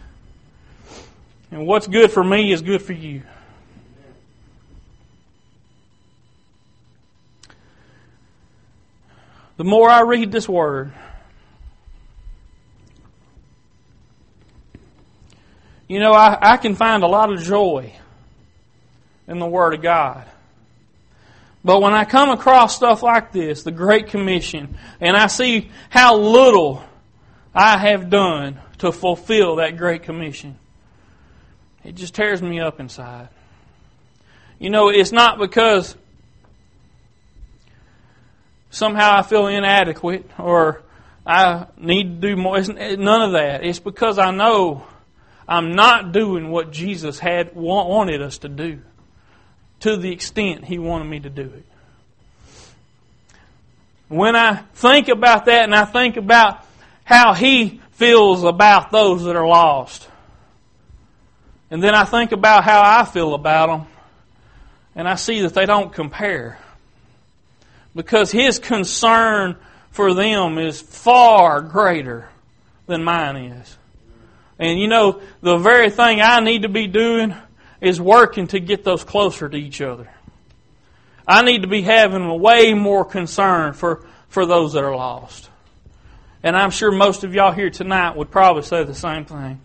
And 1.50 1.66
what's 1.66 1.86
good 1.86 2.10
for 2.10 2.22
me 2.22 2.52
is 2.52 2.62
good 2.62 2.80
for 2.80 2.92
you. 2.92 3.22
The 9.56 9.64
more 9.64 9.90
I 9.90 10.02
read 10.02 10.32
this 10.32 10.48
word, 10.48 10.92
you 15.86 15.98
know, 15.98 16.12
I, 16.12 16.38
I 16.52 16.56
can 16.56 16.76
find 16.76 17.02
a 17.02 17.06
lot 17.06 17.30
of 17.30 17.42
joy 17.42 17.92
in 19.30 19.38
the 19.38 19.46
Word 19.46 19.74
of 19.74 19.80
God. 19.80 20.26
But 21.62 21.80
when 21.80 21.94
I 21.94 22.04
come 22.04 22.30
across 22.30 22.74
stuff 22.74 23.02
like 23.02 23.32
this, 23.32 23.62
the 23.62 23.70
Great 23.70 24.08
Commission, 24.08 24.76
and 25.00 25.16
I 25.16 25.28
see 25.28 25.70
how 25.88 26.16
little 26.16 26.82
I 27.54 27.78
have 27.78 28.10
done 28.10 28.58
to 28.78 28.90
fulfill 28.90 29.56
that 29.56 29.76
Great 29.76 30.02
Commission, 30.02 30.58
it 31.84 31.94
just 31.94 32.14
tears 32.14 32.42
me 32.42 32.60
up 32.60 32.80
inside. 32.80 33.28
You 34.58 34.68
know, 34.68 34.88
it's 34.88 35.12
not 35.12 35.38
because 35.38 35.94
somehow 38.70 39.16
I 39.16 39.22
feel 39.22 39.46
inadequate 39.46 40.28
or 40.38 40.82
I 41.24 41.66
need 41.78 42.20
to 42.20 42.28
do 42.28 42.36
more. 42.36 42.58
It's 42.58 42.68
none 42.68 43.22
of 43.22 43.32
that. 43.32 43.64
It's 43.64 43.78
because 43.78 44.18
I 44.18 44.32
know 44.32 44.84
I'm 45.46 45.76
not 45.76 46.12
doing 46.12 46.50
what 46.50 46.72
Jesus 46.72 47.18
had 47.18 47.54
wanted 47.54 48.22
us 48.22 48.38
to 48.38 48.48
do 48.48 48.80
to 49.80 49.96
the 49.96 50.10
extent 50.10 50.64
He 50.64 50.78
wanted 50.78 51.04
me 51.04 51.20
to 51.20 51.30
do 51.30 51.42
it. 51.42 51.64
When 54.08 54.34
I 54.34 54.56
think 54.74 55.08
about 55.08 55.46
that 55.46 55.64
and 55.64 55.74
I 55.74 55.84
think 55.84 56.16
about 56.16 56.64
how 57.04 57.34
He 57.34 57.80
feels 57.92 58.44
about 58.44 58.90
those 58.90 59.24
that 59.24 59.36
are 59.36 59.46
lost, 59.46 60.08
and 61.70 61.82
then 61.82 61.94
I 61.94 62.04
think 62.04 62.32
about 62.32 62.64
how 62.64 62.82
I 62.82 63.04
feel 63.04 63.34
about 63.34 63.68
them, 63.68 63.86
and 64.94 65.08
I 65.08 65.14
see 65.14 65.42
that 65.42 65.54
they 65.54 65.66
don't 65.66 65.92
compare. 65.92 66.58
Because 67.94 68.30
His 68.30 68.58
concern 68.58 69.56
for 69.90 70.14
them 70.14 70.58
is 70.58 70.80
far 70.80 71.60
greater 71.60 72.28
than 72.86 73.04
mine 73.04 73.36
is. 73.36 73.76
And 74.58 74.78
you 74.78 74.88
know, 74.88 75.20
the 75.40 75.56
very 75.56 75.90
thing 75.90 76.20
I 76.20 76.40
need 76.40 76.62
to 76.62 76.68
be 76.68 76.86
doing 76.86 77.34
is 77.80 78.00
working 78.00 78.46
to 78.48 78.60
get 78.60 78.84
those 78.84 79.04
closer 79.04 79.48
to 79.48 79.56
each 79.56 79.80
other. 79.80 80.08
I 81.26 81.42
need 81.42 81.62
to 81.62 81.68
be 81.68 81.82
having 81.82 82.40
way 82.40 82.74
more 82.74 83.04
concern 83.04 83.72
for, 83.72 84.04
for 84.28 84.46
those 84.46 84.72
that 84.72 84.84
are 84.84 84.94
lost. 84.94 85.48
And 86.42 86.56
I'm 86.56 86.70
sure 86.70 86.90
most 86.90 87.24
of 87.24 87.34
y'all 87.34 87.52
here 87.52 87.70
tonight 87.70 88.16
would 88.16 88.30
probably 88.30 88.62
say 88.62 88.84
the 88.84 88.94
same 88.94 89.24
thing. 89.24 89.60